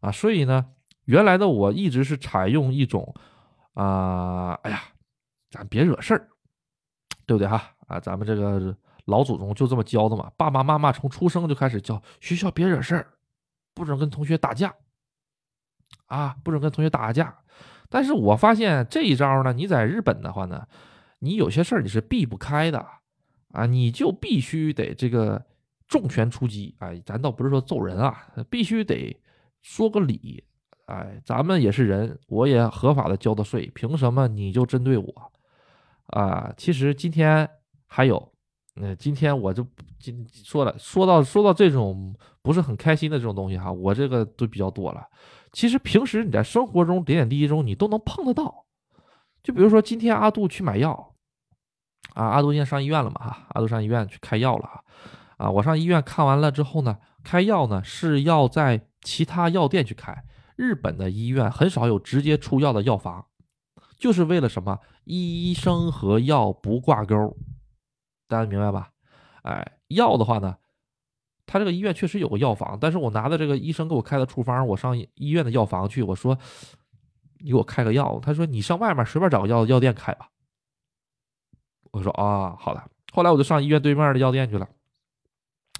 [0.00, 0.70] 啊，所以呢，
[1.04, 3.14] 原来的我一直是采用一种，
[3.74, 4.80] 啊，哎呀，
[5.50, 6.28] 咱别惹事儿，
[7.26, 7.74] 对不对哈？
[7.88, 8.74] 啊，咱们这个。
[9.08, 13.14] 老祖宗就这么教的嘛，爸爸妈妈从出生就开始教，学校别惹事儿，
[13.72, 14.74] 不准跟同学打架，
[16.08, 17.34] 啊，不准跟同学打架。
[17.88, 20.68] 但是我发现这一招呢，你在日本的话呢，
[21.20, 22.86] 你有些事儿你是避不开的，
[23.52, 25.42] 啊，你就必须得这个
[25.86, 29.18] 重拳出击，哎，咱倒不是说揍人啊，必须得
[29.62, 30.44] 说个理，
[30.84, 35.32] 哎，咱们也是人，我也合法的交的税，凭什么你就针对我？
[36.08, 37.48] 啊，其实今天
[37.86, 38.30] 还有。
[38.80, 39.66] 那今天我就
[39.98, 45.04] 今说了，说到说到这种不是很开心的这种东西哈，我这个都比较多了。
[45.52, 48.66] 其实平时你在生活中点点滴滴中你都能碰得到，
[49.42, 51.14] 就比如说今天阿杜去买药，
[52.14, 54.84] 啊，阿杜今天上医院了嘛哈，阿杜上医院去开药了哈，
[55.38, 60.24] 啊，我上医院看完了之后呢，开药呢是要在其他药店去开，
[60.54, 63.26] 日本的医院很少有直接出药的药房，
[63.98, 64.78] 就是为了什么？
[65.04, 67.36] 医生和药不挂钩。
[68.28, 68.90] 大家明白吧？
[69.42, 70.56] 哎，药的话呢，
[71.46, 76.38] 他这个医院确实有个药房，但是我拿的这个医生给我开的处方，我上医院的药房去，我说
[77.38, 80.28] 你给我开个药，他说你上外面随便找个药药店开吧。
[81.90, 82.82] 我说啊，好的。
[83.12, 84.68] 后来我就上医院对面的药店去了，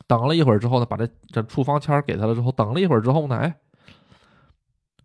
[0.06, 3.54] 等了一会儿之后呢，把这这处方签给他了之后，等了一会儿之后呢，哎，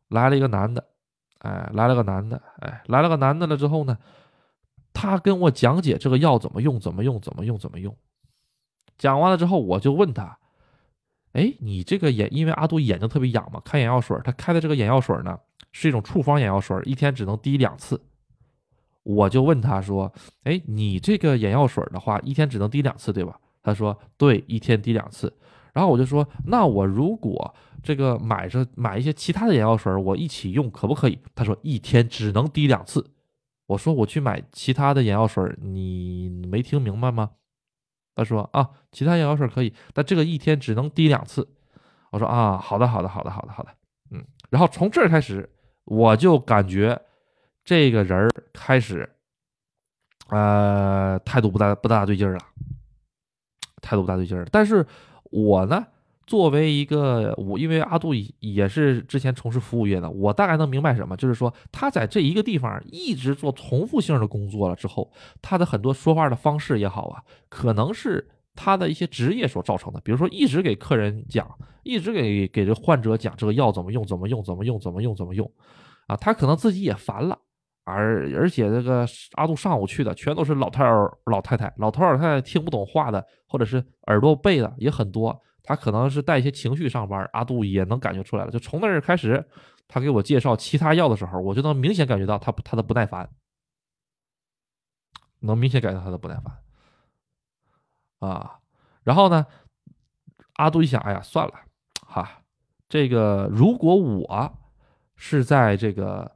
[0.07, 0.87] 来了一个男的，
[1.39, 3.97] 哎，来了个男的，哎，来了个男的了之后呢。
[4.93, 7.95] 他跟我讲解这个药怎么用，怎么用，怎么用，怎么用。
[8.97, 10.37] 讲完了之后，我就问他
[11.33, 15.37] ：“哎，你这个眼，因为阿杜眼睛特别痒嘛，开眼药水，他开的这个眼药水呢
[15.71, 17.99] 是一种处方眼药水，一天只能滴两次。
[19.01, 20.13] 我就问他说
[20.45, 25.33] ：“哎，你这个眼药水的话，一天只能滴两次，对吧？”他说：“对，一天滴两次。”
[25.73, 33.03] 然后我就说：“那我如果这个买着买一些其他的眼药水，我一起用可不可以？”他说：“一天只能滴两次。”
[33.67, 37.31] 我说：“我去买其他的眼药水，你没听明白吗？”
[38.15, 41.47] 他说：“啊，其他眼药水可以，但这个一天只能滴两次。”
[42.11, 43.69] 我说：“啊，好的，好的，好的，好的，好的。”
[44.11, 45.49] 嗯，然后从这儿开始，
[45.85, 47.01] 我就感觉
[47.63, 49.09] 这个人开始，
[50.27, 52.39] 呃，态度不大不大对劲儿了，
[53.81, 54.45] 态度不大对劲儿。
[54.51, 54.85] 但是
[55.31, 55.87] 我呢，
[56.25, 68.25] 作为一个我，因为阿杜也是之前从事服务业的，我大概能明白什么，就是说他在这一个地方一直做重复性的工作了之后，他的很多说话的方式也好啊，可能是
[68.55, 69.99] 他的一些职业所造成的。
[70.01, 71.45] 比如说，一直给客人讲，
[71.83, 75.51] 一直给给这患者讲这个药怎么用，怎么用，怎么用，怎么用，怎么用，
[76.07, 77.37] 啊，他可能自己也烦了。
[77.85, 80.85] 而而且这个阿杜上午去的全都是老太
[81.25, 85.37] 老太太，老头老太太听不懂话的，或者是耳朵背的也很多。
[85.63, 88.51] 他可能是带一些情绪上班，阿杜也能感觉出来了。
[88.51, 89.43] 就从那儿开始，
[89.87, 93.29] 他给我介绍其他药的时候，我就能明显感觉到他他的不耐烦，
[95.39, 98.59] 能明显感觉到他的不耐烦啊。
[99.03, 99.47] 然后呢，
[100.53, 101.53] 阿杜一想，哎呀，算了，
[102.05, 102.43] 哈，
[102.87, 104.57] 这个如果我
[105.15, 106.35] 是在这个。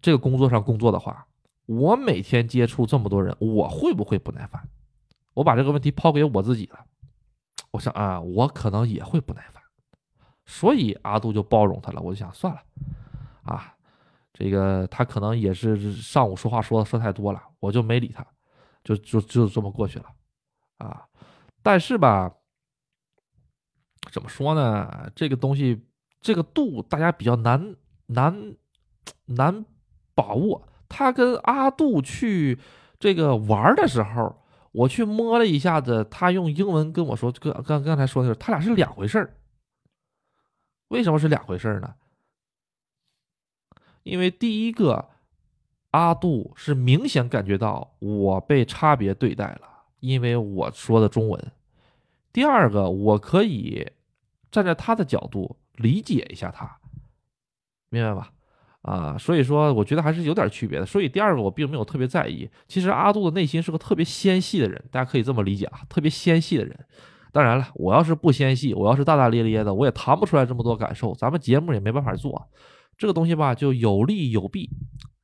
[0.00, 1.26] 这个工作上工作的话，
[1.66, 4.68] 我每天接触这么多人，我会不会不耐烦？
[5.34, 6.78] 我把这个问题抛给我自己了。
[7.70, 9.62] 我想啊，我可能也会不耐烦，
[10.46, 12.00] 所以阿杜就包容他了。
[12.00, 12.60] 我就想算了，
[13.42, 13.74] 啊，
[14.32, 18.26] 这个他可能也是上午说话说的说太多了，我就没理他，
[18.84, 20.06] 就就就这么过去了，
[20.78, 21.06] 啊。
[21.62, 22.32] 但是吧，
[24.12, 25.10] 怎么说呢？
[25.14, 25.86] 这个东西，
[26.20, 27.76] 这个度大家比较难
[28.06, 28.56] 难
[29.26, 29.64] 难。
[30.14, 32.58] 把握他跟阿杜去
[32.98, 34.36] 这个玩的时候，
[34.72, 39.34] 我去摸了一下子，他用英文跟我说：“刚刚刚才说的是，他俩是两回事儿。
[40.88, 41.94] 为什么是两回事儿呢？
[44.02, 45.08] 因为第一个，
[45.90, 51.38] 阿杜是明显感觉到我被差别对待了，因为我说的中文；
[52.32, 53.90] 第二个，我可以
[54.50, 56.78] 站在他的角度理解一下他，
[57.90, 58.32] 明白吧？
[58.82, 60.86] 啊，所以说我觉得还是有点区别的。
[60.86, 62.48] 所以第二个我并没有特别在意。
[62.66, 66.86] 其实阿杜的内心是个特别纤细的人，大家可以这么理解啊，特别纤细的人。
[67.30, 72.48] 当然了，我要是不纤细，我要是大大咧咧的，我也谈不出来这么多感受，咱们节目也没办法做。
[72.96, 74.70] 这个东西吧，就有利有弊。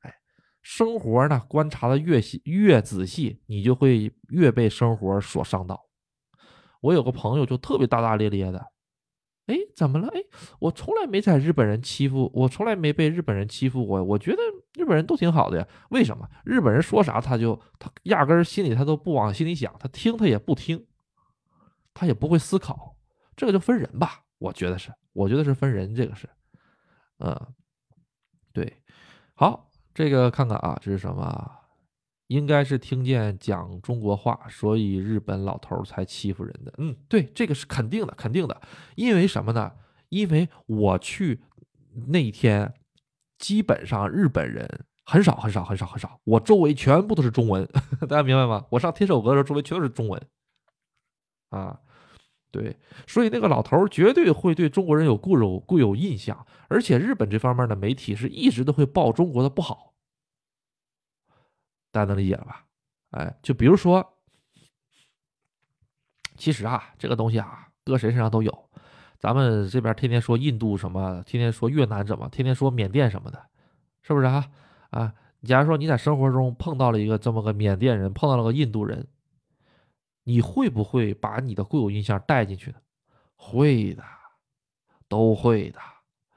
[0.01, 0.13] 哎，
[0.61, 5.81] 生活呢，观察的越细越仔细，你就会越被生活所伤到。
[6.81, 8.63] 我有个朋友就特别大大咧咧的。
[9.47, 10.07] 哎，怎么了？
[10.09, 10.23] 哎，
[10.59, 14.03] 我从来没在日本人欺负我，从来没被日本人欺负过。
[14.03, 14.37] 我觉得
[14.73, 15.67] 日本人都挺好的呀。
[15.89, 16.27] 为什么？
[16.43, 20.87] 日本人说啥他就他压根儿心里他都不往心里想，他听他也不听，
[21.93, 22.95] 他也不会思考。
[23.35, 26.27] 这个就分人吧，我觉得是，我觉得是分人，这个是，
[27.19, 27.35] 嗯，
[28.53, 28.81] 对，
[29.33, 31.51] 好，这个看看啊，这是什么？
[32.27, 36.73] 应该是听见讲中国话，所以日本老头才欺负人的。
[36.77, 38.61] 嗯，对，这个是肯定的，肯定的。
[38.95, 39.71] 因为什么呢？
[40.09, 41.41] 因为我去
[42.07, 42.73] 那一天，
[43.37, 46.19] 基本上日本人很少，很少，很少，很少。
[46.23, 47.67] 我周围全部都是中文，
[48.07, 48.65] 大家明白吗？
[48.71, 50.21] 我上天守阁的时候，周围全都是中文。
[51.49, 51.79] 啊，
[52.51, 52.75] 对，
[53.07, 59.94] 所以那个老头绝对会对中国人有固有固有印象，而且日本这方面的媒体是一直都会报中国的不好。
[61.95, 62.65] 大家能理解了吧？
[63.11, 64.17] 哎，就比如说，
[66.35, 68.69] 其实啊，这个东西啊，搁谁身上都有。
[69.17, 73.41] 咱们这边天天说印度什么，天天说越南怎么，天天说缅甸什么的，
[74.01, 74.45] 是不是啊？
[74.89, 75.13] 啊，
[75.45, 79.07] 假如说你在生活中碰到了一个这么个缅甸人，碰到了个印度人，
[80.25, 82.77] 你会不会把你的固有印象带进去呢？
[83.37, 84.03] 会的，
[85.07, 85.79] 都会的。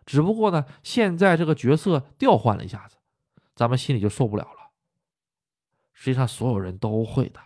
[0.06, 2.96] 只不过呢，现在这个角色调换了一下子，
[3.56, 4.57] 咱们心里就受不了了。
[6.00, 7.40] 实际上，所有人都会的，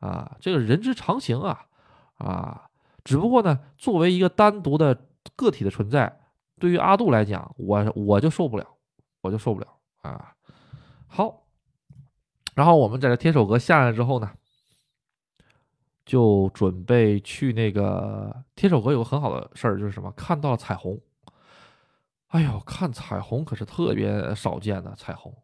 [0.00, 1.64] 啊，这个人之常情啊，
[2.18, 2.68] 啊，
[3.02, 6.20] 只不过呢，作为一个单独的个体的存在，
[6.60, 8.66] 对于阿杜来讲，我我就受不了，
[9.22, 9.66] 我就受不了
[10.02, 10.34] 啊。
[11.06, 11.46] 好，
[12.54, 14.30] 然后我们在这天守阁下来之后呢，
[16.04, 18.92] 就准备去那个天守阁。
[18.92, 20.12] 有个很好的事儿就是什么？
[20.12, 21.00] 看到了彩虹。
[22.26, 25.34] 哎呦，看彩虹可是特别少见的彩虹。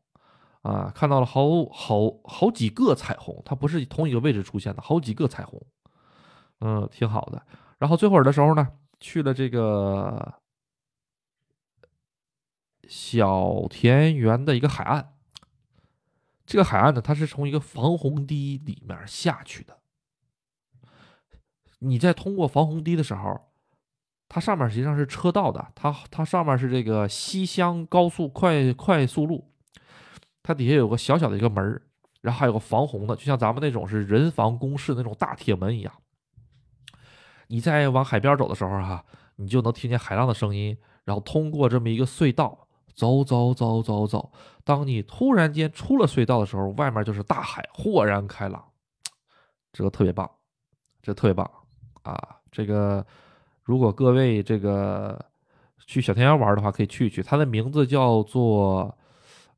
[0.68, 5.60] 啊，看到了好好好几个彩虹，它不是同一个位置出现的，好几个彩虹，
[6.60, 7.42] 嗯，挺好的。
[7.78, 8.68] 然后最后的时候呢，
[9.00, 10.34] 去了这个
[12.86, 15.14] 小田园的一个海岸。
[16.44, 19.78] 这个海岸呢，它是从一个防洪堤里面下去的。
[21.78, 23.52] 你在通过防洪堤的时候，
[24.28, 29.47] 它上面实际上是车道的，它它上面是这个西乡高速快快速路，
[30.48, 31.62] 它底下有个小小的一个门
[32.22, 35.92] 然后还有个防洪的，就像咱们那种是人防工事那种大铁门一样。
[37.48, 39.04] 你在往海边走的时候哈，
[39.36, 42.66] 你就能听见海浪的声音，然后通过这么一个隧道。
[42.94, 44.32] 走走走走走，
[44.64, 48.64] 当你突然间出了隧道的时候，外面就是大海，豁然开朗，
[49.72, 50.28] 这个特别棒，
[51.00, 51.48] 这特别棒
[52.02, 52.18] 啊！
[52.50, 53.06] 这个
[53.62, 55.16] 如果各位这个
[55.86, 57.22] 去小天园玩的话，可以去一去。
[57.22, 58.98] 它的名字叫做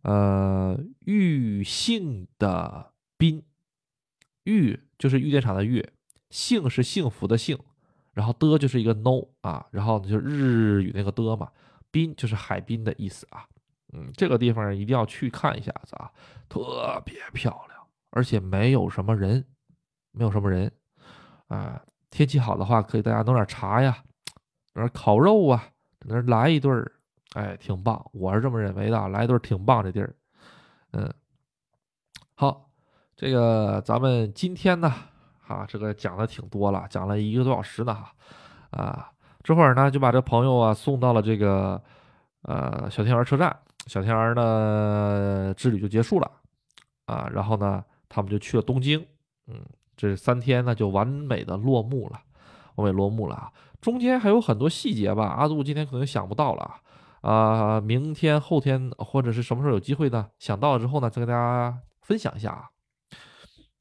[0.02, 3.42] 呃玉幸的滨，
[4.44, 5.86] 玉就是玉电厂的玉，
[6.30, 7.58] 幸是幸福的幸，
[8.12, 11.50] 然后的就是一个 no 啊，然后就日语那个的嘛。
[11.92, 13.44] 滨就是海滨的意思啊，
[13.92, 16.08] 嗯，这个地方一定要去看一下子啊，
[16.48, 19.44] 特别漂亮，而且没有什么人，
[20.12, 20.70] 没有什么人，
[21.48, 24.04] 啊，天气好的话，可以大家弄点茶呀，
[24.74, 25.68] 弄点烤肉啊，
[25.98, 26.92] 在那来一顿儿，
[27.34, 30.14] 哎，挺棒，我是这么认为的，来一顿挺棒的地儿，
[30.92, 31.12] 嗯，
[32.34, 32.68] 好，
[33.16, 34.92] 这个咱们今天呢，
[35.40, 37.96] 哈，这个讲的挺多了，讲了一个多小时呢，
[38.70, 39.10] 啊。
[39.42, 41.82] 这会儿呢，就把这朋友啊送到了这个
[42.42, 46.30] 呃小天鹅车站，小天鹅呢之旅就结束了
[47.06, 47.26] 啊。
[47.32, 49.02] 然后呢，他们就去了东京，
[49.46, 49.64] 嗯，
[49.96, 52.20] 这三天呢就完美的落幕了，
[52.74, 53.50] 完美落幕了啊。
[53.80, 56.74] 中间还有很多细节吧，阿杜今天可能想不到了。
[57.20, 60.30] 啊明天、后天或者是什么时候有机会呢？
[60.38, 62.70] 想到了之后呢，再跟大家分享一下啊。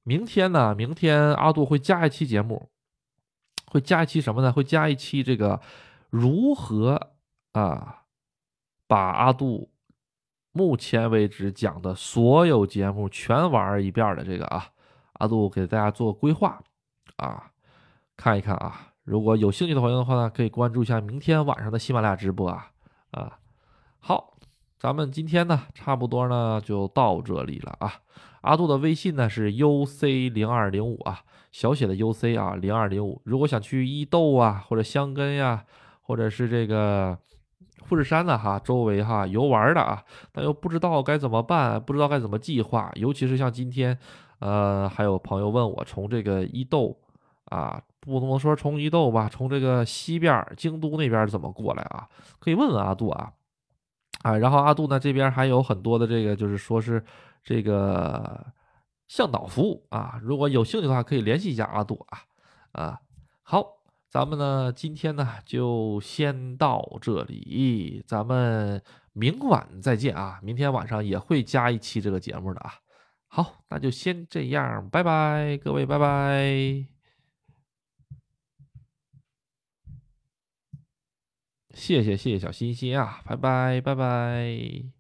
[0.04, 2.70] 明天呢，明天阿杜会加一期节目。
[3.72, 4.52] 会加一期什么呢？
[4.52, 5.62] 会加一期这个
[6.10, 7.12] 如何
[7.52, 8.06] 啊
[8.88, 9.70] 把阿杜
[10.52, 14.70] 目前为止讲的所有节目全玩一遍的这个啊，
[15.20, 16.60] 阿杜给大家做规划
[17.18, 17.52] 啊，
[18.18, 18.88] 看一看啊。
[19.04, 22.72] 如果有兴趣的朋友的话呢，可以关注一下明天晚上的喜马拉雅直播啊
[23.12, 23.40] 啊。
[24.00, 24.34] 好，
[24.78, 27.94] 咱们今天呢差不多呢就到这里了啊。
[28.42, 31.22] 阿杜的微信呢是 uc 零二零五啊。
[31.52, 33.20] 小写的 UC 啊，零二零五。
[33.26, 35.66] 如果想去伊豆啊，或者香根呀，
[36.04, 37.18] 或者是这个
[37.86, 42.92] 富士山的哈，周围哈游玩的啊，但又不知道该怎么办，不知道该怎么计划。
[42.94, 43.98] 尤其是像今天，
[44.38, 46.96] 呃，还有朋友问我从这个伊豆
[47.46, 52.08] 啊，不能说从伊豆吧，从这个西边京都那边怎么过来啊？
[52.40, 53.34] 可以问问阿杜啊，
[54.24, 57.04] 啊，然后阿杜呢这边还有很多的这个，就是说是
[57.44, 58.54] 这个。
[59.10, 62.20] 向导服务啊，如果有兴趣的话，可以联系一下阿杜啊
[62.74, 63.00] 啊。
[63.42, 63.66] 好，
[64.08, 68.80] 咱们呢今天呢就先到这里，咱们
[69.14, 70.40] 明晚再见啊。
[70.44, 72.74] 明天晚上也会加一期这个节目的啊。
[73.28, 76.99] 好，那就先这样，拜拜，各位，拜拜。
[81.74, 84.99] 谢谢谢谢小心心啊，拜拜拜拜。